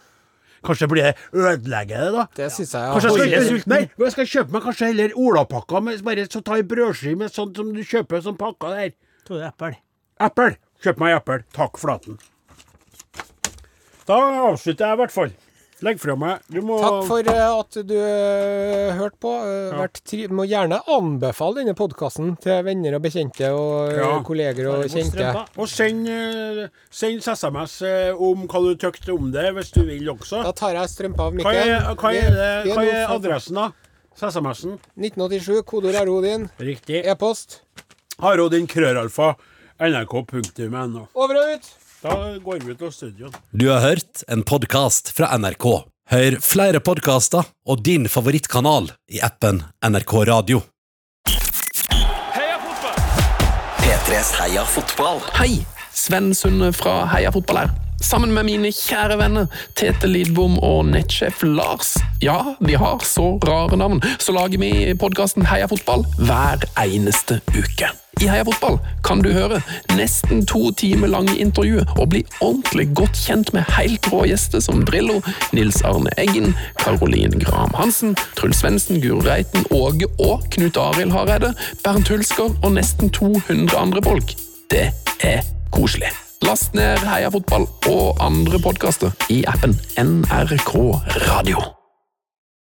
[0.66, 2.28] Kanskje blir det ødelegger det, da?
[2.36, 2.94] Det syns jeg Ja.
[2.94, 6.42] Kanskje jeg jeg skal, nei, jeg skal kjøpe meg kanskje heller olapakka, med bare så
[6.42, 8.94] ta ei brødskive med sånn som du kjøper sånn pakka der.
[9.28, 9.76] Tror det er eple.
[10.20, 10.58] Eple.
[10.84, 11.44] Kjøp meg eple.
[11.54, 12.18] Takk flaten.
[14.08, 15.32] Da avslutter jeg i hvert fall.
[15.86, 16.40] Legg fra meg.
[16.50, 19.34] Du må Takk for eh, at du uh, hørte på.
[19.78, 24.10] Vært tri må gjerne anbefale denne podkasten til venner og bekjente og eh, Ja.
[24.26, 25.28] kolleger og kjente.
[25.54, 30.10] Og send, eh, send SMS eh, om hva du tykte om det, hvis du vil
[30.16, 30.42] også.
[30.48, 33.70] Da tar jeg strømpa av Hva er, hva er, det, hva er adressen, da?
[34.18, 34.80] SMS-en?
[34.98, 36.48] 1987, kodeord er Odin.
[36.58, 37.04] Riktig.
[37.06, 37.60] E-post.
[38.18, 39.36] Harodin krøralfa
[39.78, 41.06] nrk.no.
[41.14, 41.76] Over og ut!
[42.08, 43.32] Da går vi ut av studio.
[43.52, 45.66] Du har hørt en podkast fra NRK.
[46.08, 50.62] Hør flere podkaster og din favorittkanal i appen NRK Radio.
[52.38, 53.02] Heia fotball!
[53.82, 55.20] P3s Heia fotball.
[55.42, 57.76] Hei, Sven Sunde fra Heia fotball her.
[58.02, 61.96] Sammen med mine kjære venner Tete Lidbom og nettsjef Lars.
[62.22, 67.90] Ja, de har så rare navn, så lager vi podkasten Heia fotball hver eneste uke.
[68.22, 69.60] I Heia fotball kan du høre
[69.98, 74.86] nesten to timer lange intervjuer og bli ordentlig godt kjent med helt rå gjester som
[74.86, 75.20] Drillo,
[75.54, 81.54] Nils Arne Eggen, Caroline Graham Hansen, Truls Svendsen, Guro Reiten, Åge og Knut Arild Hareide,
[81.86, 84.38] Bernt Hulsker og nesten 200 andre folk.
[84.74, 84.90] Det
[85.22, 86.27] er koselig.
[86.46, 90.78] Last ned Heia fotball og andre podkaster i appen NRK
[91.30, 91.77] Radio.